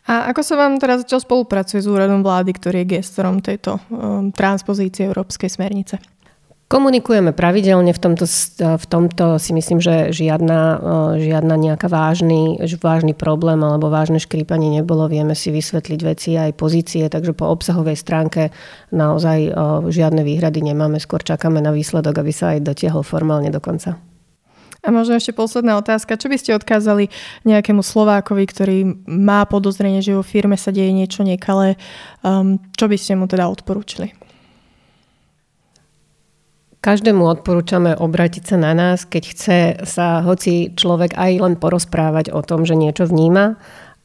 A 0.08 0.32
ako 0.32 0.40
sa 0.40 0.56
vám 0.56 0.80
teraz 0.80 1.04
zatiaľ 1.04 1.20
spolupracuje 1.20 1.84
s 1.84 1.86
úradom 1.86 2.24
vlády, 2.24 2.56
ktorý 2.56 2.80
je 2.80 2.96
gestorom 2.96 3.44
tejto 3.44 3.76
um, 3.92 4.32
transpozície 4.32 5.04
Európskej 5.04 5.52
smernice? 5.52 6.00
Komunikujeme 6.68 7.32
pravidelne, 7.32 7.96
v 7.96 8.00
tomto, 8.00 8.28
v 8.60 8.86
tomto 8.92 9.40
si 9.40 9.56
myslím, 9.56 9.80
že 9.80 10.12
žiadna, 10.12 10.76
žiadna 11.16 11.56
nejaká 11.56 11.88
vážny, 11.88 12.60
vážny 12.76 13.16
problém 13.16 13.56
alebo 13.64 13.88
vážne 13.88 14.20
škrípanie 14.20 14.68
nebolo. 14.76 15.08
Vieme 15.08 15.32
si 15.32 15.48
vysvetliť 15.48 16.00
veci 16.04 16.36
aj 16.36 16.52
pozície, 16.60 17.08
takže 17.08 17.32
po 17.32 17.48
obsahovej 17.48 17.96
stránke 17.96 18.52
naozaj 18.92 19.48
žiadne 19.88 20.20
výhrady 20.20 20.60
nemáme. 20.60 21.00
Skôr 21.00 21.24
čakáme 21.24 21.64
na 21.64 21.72
výsledok, 21.72 22.20
aby 22.20 22.36
sa 22.36 22.52
aj 22.52 22.60
dotiahol 22.60 23.00
formálne 23.00 23.48
do 23.48 23.64
konca. 23.64 23.96
A 24.84 24.92
možno 24.92 25.16
ešte 25.16 25.32
posledná 25.32 25.80
otázka. 25.80 26.20
Čo 26.20 26.28
by 26.28 26.36
ste 26.36 26.52
odkázali 26.52 27.08
nejakému 27.48 27.80
Slovákovi, 27.80 28.44
ktorý 28.44 28.76
má 29.08 29.48
podozrenie, 29.48 30.04
že 30.04 30.12
vo 30.12 30.22
firme 30.22 30.60
sa 30.60 30.68
deje 30.68 30.92
niečo 30.92 31.24
nekalé? 31.24 31.80
Um, 32.20 32.60
čo 32.76 32.92
by 32.92 32.96
ste 33.00 33.16
mu 33.16 33.24
teda 33.24 33.48
odporúčili? 33.48 34.27
Každému 36.78 37.26
odporúčame 37.26 37.98
obratiť 37.98 38.54
sa 38.54 38.56
na 38.56 38.70
nás, 38.70 39.02
keď 39.02 39.22
chce 39.34 39.58
sa 39.82 40.22
hoci 40.22 40.70
človek 40.78 41.18
aj 41.18 41.32
len 41.42 41.54
porozprávať 41.58 42.30
o 42.30 42.38
tom, 42.46 42.62
že 42.62 42.78
niečo 42.78 43.10
vníma. 43.10 43.58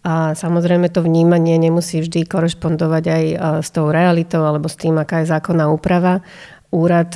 A 0.03 0.35
samozrejme 0.35 0.91
to 0.91 1.05
vnímanie 1.05 1.55
nemusí 1.61 2.03
vždy 2.03 2.27
korešpondovať 2.27 3.03
aj 3.07 3.23
s 3.63 3.69
tou 3.71 3.87
realitou 3.87 4.43
alebo 4.43 4.67
s 4.67 4.75
tým, 4.75 4.99
aká 4.99 5.23
je 5.23 5.31
zákonná 5.31 5.71
úprava 5.71 6.25
úrad 6.73 7.13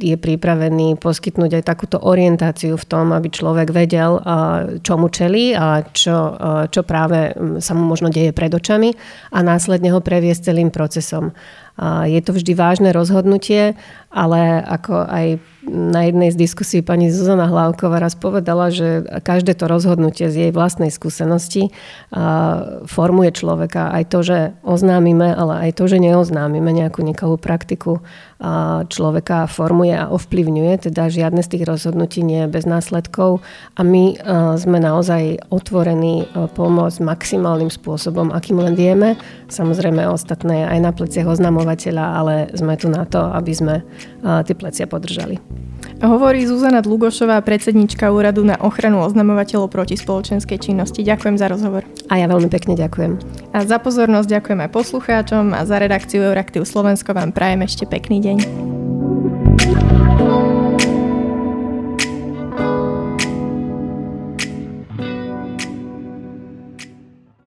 je 0.00 0.16
pripravený 0.16 0.96
poskytnúť 0.96 1.60
aj 1.60 1.68
takúto 1.68 2.00
orientáciu 2.00 2.80
v 2.80 2.88
tom, 2.88 3.12
aby 3.12 3.28
človek 3.28 3.68
vedel, 3.68 4.16
čo 4.80 4.96
mu 4.96 5.12
čelí 5.12 5.52
a 5.52 5.84
čo, 5.84 6.16
čo 6.72 6.80
práve 6.80 7.36
sa 7.60 7.76
mu 7.76 7.84
možno 7.84 8.08
deje 8.08 8.32
pred 8.32 8.48
očami 8.48 8.96
a 9.36 9.38
následne 9.44 9.92
ho 9.92 10.00
previesť 10.00 10.48
celým 10.48 10.72
procesom. 10.72 11.36
Je 11.84 12.20
to 12.24 12.32
vždy 12.32 12.56
vážne 12.56 12.90
rozhodnutie, 12.96 13.76
ale 14.08 14.64
ako 14.64 15.04
aj 15.04 15.26
na 15.66 16.06
jednej 16.06 16.30
z 16.30 16.46
diskusí 16.46 16.78
pani 16.80 17.10
Zuzana 17.10 17.50
Hlavková 17.50 17.98
raz 17.98 18.14
povedala, 18.14 18.70
že 18.70 19.02
každé 19.20 19.58
to 19.58 19.66
rozhodnutie 19.66 20.30
z 20.30 20.48
jej 20.48 20.50
vlastnej 20.54 20.94
skúsenosti 20.94 21.74
formuje 22.86 23.30
človeka. 23.34 23.92
Aj 23.92 24.06
to, 24.06 24.22
že 24.22 24.56
oznámime, 24.62 25.34
ale 25.34 25.68
aj 25.68 25.76
to, 25.76 25.84
že 25.90 25.98
neoznámime 26.00 26.70
nejakú 26.70 27.02
nekalú 27.02 27.36
praktiku 27.36 28.00
človeka 28.88 29.48
formuje 29.48 29.96
a 29.96 30.12
ovplyvňuje. 30.12 30.86
Teda 30.88 31.08
žiadne 31.10 31.42
z 31.42 31.56
tých 31.56 31.64
rozhodnutí 31.66 32.22
nie 32.22 32.46
je 32.46 32.52
bez 32.52 32.64
následkov 32.64 33.42
a 33.74 33.80
my 33.82 34.16
sme 34.56 34.78
naozaj 34.78 35.50
otvorení 35.50 36.30
pomôcť 36.54 36.98
maximálnym 37.02 37.74
spôsobom, 37.74 38.30
akým 38.32 38.62
len 38.62 38.78
vieme. 38.78 39.18
Samozrejme 39.50 40.08
ostatné 40.08 40.68
aj 40.68 40.78
na 40.78 40.92
pleciach 40.94 41.26
oznamovateľa, 41.66 42.04
ale 42.14 42.34
sme 42.54 42.78
tu 42.78 42.86
na 42.86 43.02
to, 43.02 43.18
aby 43.18 43.52
sme 43.52 43.74
tie 44.22 44.54
plecia 44.54 44.86
podržali. 44.86 45.42
Hovorí 45.98 46.44
Zuzana 46.46 46.84
Dlugošová, 46.84 47.40
predsednička 47.42 48.12
Úradu 48.12 48.44
na 48.44 48.54
ochranu 48.60 49.02
oznamovateľov 49.02 49.72
proti 49.72 49.96
spoločenskej 49.98 50.58
činnosti. 50.60 51.02
Ďakujem 51.02 51.36
za 51.40 51.46
rozhovor. 51.50 51.82
A 52.12 52.20
ja 52.20 52.26
veľmi 52.30 52.52
pekne 52.52 52.78
ďakujem. 52.78 53.18
A 53.56 53.64
za 53.64 53.80
pozornosť 53.80 54.28
ďakujem 54.28 54.60
aj 54.66 54.70
poslucháčom 54.70 55.56
a 55.56 55.64
za 55.66 55.80
redakciu 55.80 56.22
Euraktiv 56.22 56.68
Slovensko 56.68 57.16
vám 57.16 57.32
prajem 57.32 57.64
ešte 57.64 57.88
pekný 57.88 58.22
deň. 58.22 58.38